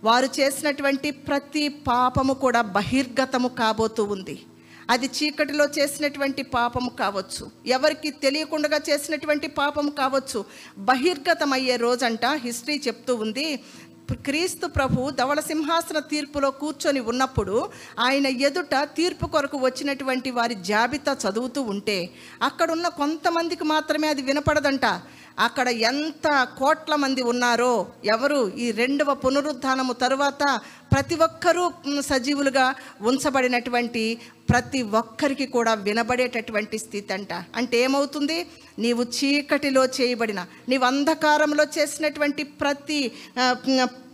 వారు 0.03 0.29
చేసినటువంటి 0.39 1.11
ప్రతి 1.11 1.67
పాపము 1.69 2.33
కూడా 2.33 2.61
బహిర్గతము 2.61 3.47
కాబోతూ 3.47 4.03
ఉంది. 4.03 4.45
అది 4.89 5.09
చీకటిలో 5.17 5.65
చేసినటువంటి 5.65 6.43
పాపము 6.43 6.89
కావచ్చు 6.89 7.51
ఎవరికి 7.65 8.09
తెలియకుండా 8.11 8.79
చేసినటువంటి 8.89 9.47
పాపము 9.47 9.91
కావచ్చు 9.91 10.45
బహిర్గతమయ్యే 10.77 11.75
రోజంట 11.75 12.25
హిస్టరీ 12.25 12.81
చెప్తూ 12.87 13.15
ఉంది. 13.15 13.59
క్రీస్తు 14.11 14.67
ప్రభు 14.67 15.09
ధవళ 15.09 15.39
సింహాసన 15.39 15.99
తీర్పులో 15.99 16.51
కూర్చొని 16.51 16.99
ఉన్నప్పుడు 16.99 17.69
ఆయన 17.99 18.27
ఎదుట 18.27 18.75
తీర్పు 18.75 19.25
కొరకు 19.27 19.57
వచ్చినటువంటి 19.57 20.31
వారి 20.31 20.55
జాబితా 20.55 21.17
చదువుతూ 21.23 21.61
ఉంటే 21.61 22.09
అక్కడున్న 22.41 22.87
కొంతమందికి 22.87 23.63
మాత్రమే 23.63 24.07
అది 24.07 24.21
వినపడదంట. 24.21 24.85
అక్కడ 25.39 25.67
ఎంత 25.69 26.27
కోట్ల 26.57 26.95
మంది 26.95 27.21
ఉన్నారో 27.21 27.87
ఎవరు 28.05 28.39
ఈ 28.57 28.71
రెండవ 28.71 29.13
పునరుద్ధానము 29.13 29.93
తరువాత 29.93 30.43
ప్రతి 30.93 31.15
ఒక్కరూ 31.15 31.71
సజీవులుగా 32.01 32.75
ఉంచబడినటువంటి 33.01 34.17
ప్రతి 34.49 34.81
ఒక్కరికి 34.81 35.45
కూడా 35.45 35.73
వినబడేటటువంటి 35.73 36.77
స్థితి 36.77 37.13
అంట 37.13 37.33
అంటే 37.55 37.77
ఏమవుతుంది? 37.77 38.47
నీవు 38.79 39.03
చీకటిలో 39.03 39.85
చేయబడిన 39.85 40.45
నీవు 40.69 40.85
అంధకారంలో 40.85 41.65
చేసినటువంటి 41.77 42.43
ప్రతి 42.43 43.11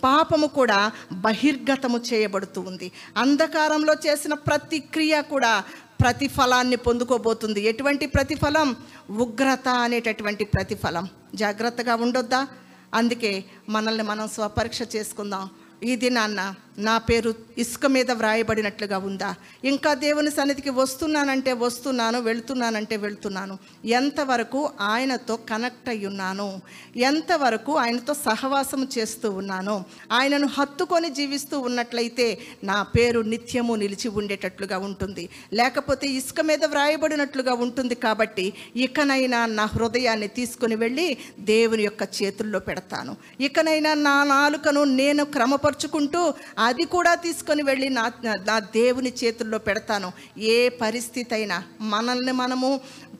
పాపము 0.04 0.48
కూడా 0.48 0.92
బహిర్గతము 1.12 2.00
చేయబడుతూ 2.14 2.62
ఉంది. 2.62 2.92
అంధకారంలో 3.18 3.96
చేసిన 4.06 4.34
ప్రతి 4.34 4.80
క్రియ 4.80 5.22
కూడా 5.22 5.64
ప్రతిఫలాన్ని 6.02 6.76
పొందుకోబోతుంది. 6.76 7.62
ఎటువంటి 7.62 8.06
ప్రతిఫలం? 8.06 8.76
ఉగ్రత 9.10 9.68
అనేటటువంటి 9.68 10.46
ప్రతిఫలం. 10.46 11.10
జాగ్రత్తగా 11.36 11.96
ఉండొద్దా? 11.96 12.48
అందుకే 12.94 13.44
మనల్ని 13.70 14.04
మనం 14.04 14.28
స్వపరీక్ష 14.28 14.80
చేసుకుందాం. 14.96 15.50
ఈ 15.84 15.96
దినాన్న 15.96 16.56
నా 16.80 16.98
పేరు 16.98 17.36
ఇసుక 17.58 17.86
మీద 17.86 18.12
వ్రాయబడినట్లుగా 18.12 18.98
ఉందా? 18.98 19.36
ఇంకా 19.64 19.94
దేవుని 19.94 20.32
సన్నిధికి 20.32 20.70
వస్తున్నానంటే 20.70 21.54
వస్తున్నాను 21.54 22.20
వెళుతున్నానంటే 22.20 22.98
వెళ్తున్నాను. 22.98 23.58
ఎంతవరకు 23.86 24.70
ఆయనతో 24.82 25.36
కనెక్ట్ 25.36 25.90
అయి 25.90 26.06
ఉన్నాను? 26.06 26.62
ఎంతవరకు 26.96 27.78
ఆయనతో 27.78 28.14
సహవాసం 28.14 28.88
చేస్తూ 28.98 29.32
ఉన్నాను? 29.32 29.86
ఆయనను 30.12 30.48
హత్తుకొని 30.48 31.10
జీవిస్తూ 31.10 31.60
ఉన్నట్లయితే 31.60 32.40
నా 32.64 32.84
పేరు 32.84 33.22
నిత్యము 33.22 33.76
నిలిచి 33.76 34.10
ఉండేటట్లుగా 34.10 34.78
ఉంటుంది. 34.78 35.30
లేకపోతే 35.54 36.08
ఇసుక 36.08 36.42
మీద 36.42 36.66
వ్రాయబడినట్లుగా 36.66 37.54
ఉంటుంది 37.54 37.96
కాబట్టి 37.96 38.54
ఇకనైనా 38.76 39.46
నా 39.46 39.66
హృదయాన్ని 39.66 40.28
తీసుకుని 40.28 40.76
వెళ్ళి 40.76 41.18
దేవుని 41.40 41.84
యొక్క 41.84 42.10
చేతుల్లో 42.24 42.60
పెడతాను. 42.60 43.18
ఇకనైనా 43.40 43.94
నా 43.94 44.24
నాలుకను 44.24 44.84
నేను 44.84 45.26
క్రమపరుచుకుంటూ 45.26 46.34
అది 46.70 46.86
కూడా 46.96 47.12
తీసుకొని 47.26 47.64
వెళ్ళి 47.64 47.90
నా 48.00 48.06
నా 48.50 48.56
దేవుని 48.78 49.12
చేతుల్లో 49.22 49.60
పెడతాను. 49.68 50.10
ఏ 50.56 50.58
పరిస్థితి 50.84 51.34
అయినా 51.36 51.58
మనల్ని 51.94 52.34
మనము 52.42 52.70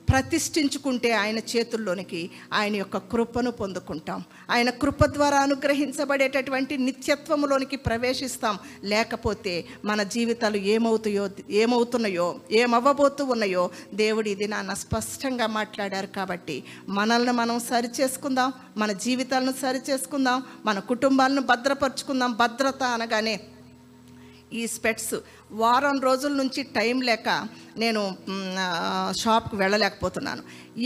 ప్రతిష్ఠించుకుంటే 0.08 1.12
ఆయన 1.12 1.38
చేతుల్లోనికి 1.38 2.30
ఆయన 2.52 2.76
యొక్క 2.76 2.96
కృపను 2.96 3.50
పొందుకుంటాం. 3.50 4.24
ఆయన 4.50 4.70
కృప 4.70 5.04
ద్వారా 5.04 5.38
అనుగ్రహించబడేటటువంటి 5.40 6.78
నిత్యత్వములోనికి 6.78 7.76
ప్రవేశిస్తాం. 7.76 8.58
లేకపోతే 8.84 9.64
మన 9.84 10.02
జీవితాలు 10.02 10.56
ఏమవుతాయో 10.56 11.28
ఏమవుతున్నాయో 11.50 12.40
ఏమవ్వబోతూ 12.52 13.24
ఉన్నాయో 13.24 13.70
దేవుడు 13.94 14.28
ఇది 14.28 14.48
నాన్న 14.48 14.74
స్పష్టంగా 14.74 15.46
మాట్లాడారు 15.46 16.06
కాబట్టి 16.06 16.64
మనల్ని 16.88 17.32
మనం 17.32 17.60
సరి 17.60 17.88
చేసుకుందాం 18.00 18.52
మన 18.76 18.92
జీవితాలను 18.92 19.52
సరి 19.52 19.80
చేసుకుందాం 19.90 20.42
మన 20.64 20.78
కుటుంబాలను 20.78 21.42
భద్రపరుచుకుందాం 21.42 22.32
భద్రత 22.32 22.82
అనగానే 22.82 23.40
ఈ 24.52 24.66
స్పెట్స్. 24.66 25.14
వారం 25.52 26.00
రోజుల 26.00 26.32
నుంచి 26.32 26.62
టైం 26.62 26.96
లేక 27.00 27.28
నేను 27.82 28.02
షాప్కి 29.20 29.56
వెళ్ళలేకపోతున్నాను. 29.56 30.42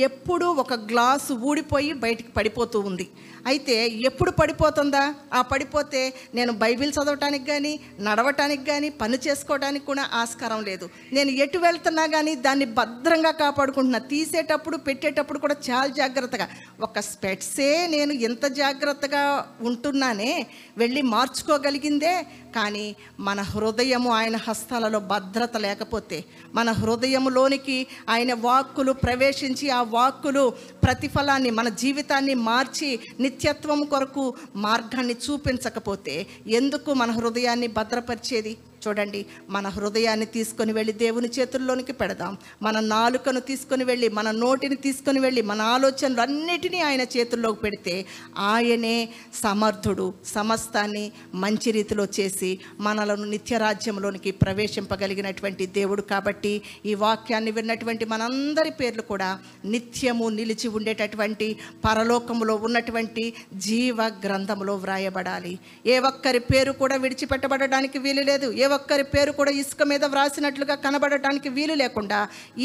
ఎప్పుడు 0.08 0.46
ఒక 0.62 0.74
గ్లాసు 0.90 1.32
ఊడిపోయి 1.32 1.92
బయటికి 2.04 2.30
పడిపోతూ 2.32 2.80
ఉంది. 2.80 3.06
అయితే 3.46 3.74
ఎప్పుడు 3.88 4.30
పడిపోతుందా? 4.30 5.02
ఆ 5.34 5.40
పడిపోతే 5.42 6.00
నేను 6.34 6.52
బైబిల్ 6.52 6.92
చదవటానికి 6.92 7.44
కానీ 7.46 7.72
నడవటానికి 8.00 8.64
కానీ 8.64 8.88
పని 9.02 9.16
చేసుకోవడానికి 9.26 9.84
కూడా 9.86 10.04
ఆస్కారం 10.20 10.62
లేదు. 10.64 10.88
నేను 11.12 11.30
ఎటు 11.44 11.58
వెళ్తున్నా 11.58 12.06
కానీ 12.06 12.34
దాన్ని 12.46 12.64
భద్రంగా 12.78 13.30
కాపాడుకుంటున్నా. 13.30 13.98
తీసేటప్పుడు 13.98 14.76
పెట్టేటప్పుడు 14.76 15.38
కూడా 15.38 15.56
చాలా 15.70 15.90
జాగ్రత్తగా. 16.00 16.48
ఒక 16.80 17.00
స్పెట్సే 17.00 17.86
నేను 17.86 18.12
ఎంత 18.12 18.46
జాగ్రత్తగా 18.46 19.24
ఉంటున్నానే 19.60 20.46
వెళ్ళి 20.78 21.02
మార్చుకోగలిగిందే 21.02 22.14
కానీ 22.54 22.84
మన 23.20 23.40
హృదయము 23.42 24.10
ఆయన 24.10 24.36
హస్తాలలో 24.36 25.00
భద్రత 25.12 25.56
లేకపోతే 25.56 26.18
మన 26.54 26.70
హృదయములోనికి 26.72 27.78
ఆయన 28.08 28.34
వాక్కులు 28.46 28.92
ప్రవేశించి 29.04 29.70
ఆ 29.70 29.80
వాక్కులు 29.96 30.44
ప్రతిఫలాన్ని 30.84 31.50
మన 31.50 31.68
జీవితాన్ని 31.68 32.34
మార్చి 32.48 32.90
నిత్యత్వం 33.20 33.84
కొరకు 33.84 34.24
మార్గాన్ని 34.56 35.16
చూపించకపోతే 35.24 36.14
ఎందుకు 36.50 36.92
మన 36.94 37.10
హృదయాన్ని 37.10 37.66
భద్రపరిచేది? 37.78 38.52
చూడండి 38.86 39.26
మన 39.48 39.68
హృదయాన్ని 39.68 40.26
తీసుకొని 40.26 40.72
వెళ్ళి 40.72 40.92
దేవుని 40.92 41.30
చేతుల్లోనికి 41.38 41.92
పెడదాం. 41.92 42.38
మన 42.62 42.80
నాలుకను 42.80 43.40
తీసుకొని 43.40 43.84
వెళ్ళి 43.84 44.08
మన 44.08 44.30
నోటిని 44.30 44.76
తీసుకొని 44.76 45.20
వెళ్ళి 45.20 45.42
మన 45.42 45.60
ఆలోచనలు 45.74 46.20
అన్నిటినీ 46.20 46.80
ఆయన 46.80 47.02
చేతుల్లోకి 47.16 47.60
పెడితే 47.60 47.94
ఆయనే 48.38 48.96
సమర్థుడు 49.42 50.14
సమస్తాన్ని 50.26 51.04
మంచి 51.34 51.70
రీతిలో 51.70 52.06
చేసి 52.20 52.50
మనలను 52.80 53.24
నిత్యరాజ్యంలోనికి 53.24 54.30
ప్రవేశింపగలిగినటువంటి 54.32 55.66
దేవుడు 55.66 56.02
కాబట్టి 56.02 56.62
ఈ 56.86 56.94
వాక్యాన్ని 56.94 57.50
విన్నటువంటి 57.50 58.04
మనందరి 58.04 58.70
పేర్లు 58.70 59.02
కూడా 59.02 59.38
నిత్యము 59.64 60.28
నిలిచి 60.28 60.68
ఉండేటటువంటి 60.68 61.48
పరలోకములో 61.84 62.54
ఉన్నటువంటి 62.54 63.24
జీవ 63.54 64.02
గ్రంథములో 64.26 64.76
వ్రాయబడాలి. 64.76 65.58
ఏ 65.86 65.98
ఒక్కరి 65.98 66.38
పేరు 66.38 66.72
కూడా 66.72 66.96
విడిచిపెట్టబడడానికి 66.96 67.98
వీలు 67.98 68.22
లేదు. 68.22 68.52
ఏ 68.52 68.66
ఒక్కరి 68.74 69.04
పేరు 69.14 69.32
కూడా 69.32 69.52
ఇసుక 69.60 69.82
మీద 69.92 70.04
వ్రాసినట్లుగా 70.04 70.74
కనబడటానికి 70.84 71.48
వీలు 71.56 71.74
లేకుండా 71.82 72.18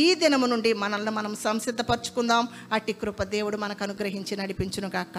ఈ 0.03 0.05
దినము 0.21 0.47
నుండి 0.53 0.71
మనల్ని 0.83 1.11
మనం 1.11 1.33
సంసిద్ధపరచుకుందాం. 1.45 2.45
అట్టి 2.75 2.93
కృప 3.01 3.23
దేవుడు 3.35 3.57
మనకు 3.57 3.83
అనుగ్రహించి 3.83 4.33
నడిపించును 4.41 4.89
కాక 4.89 5.17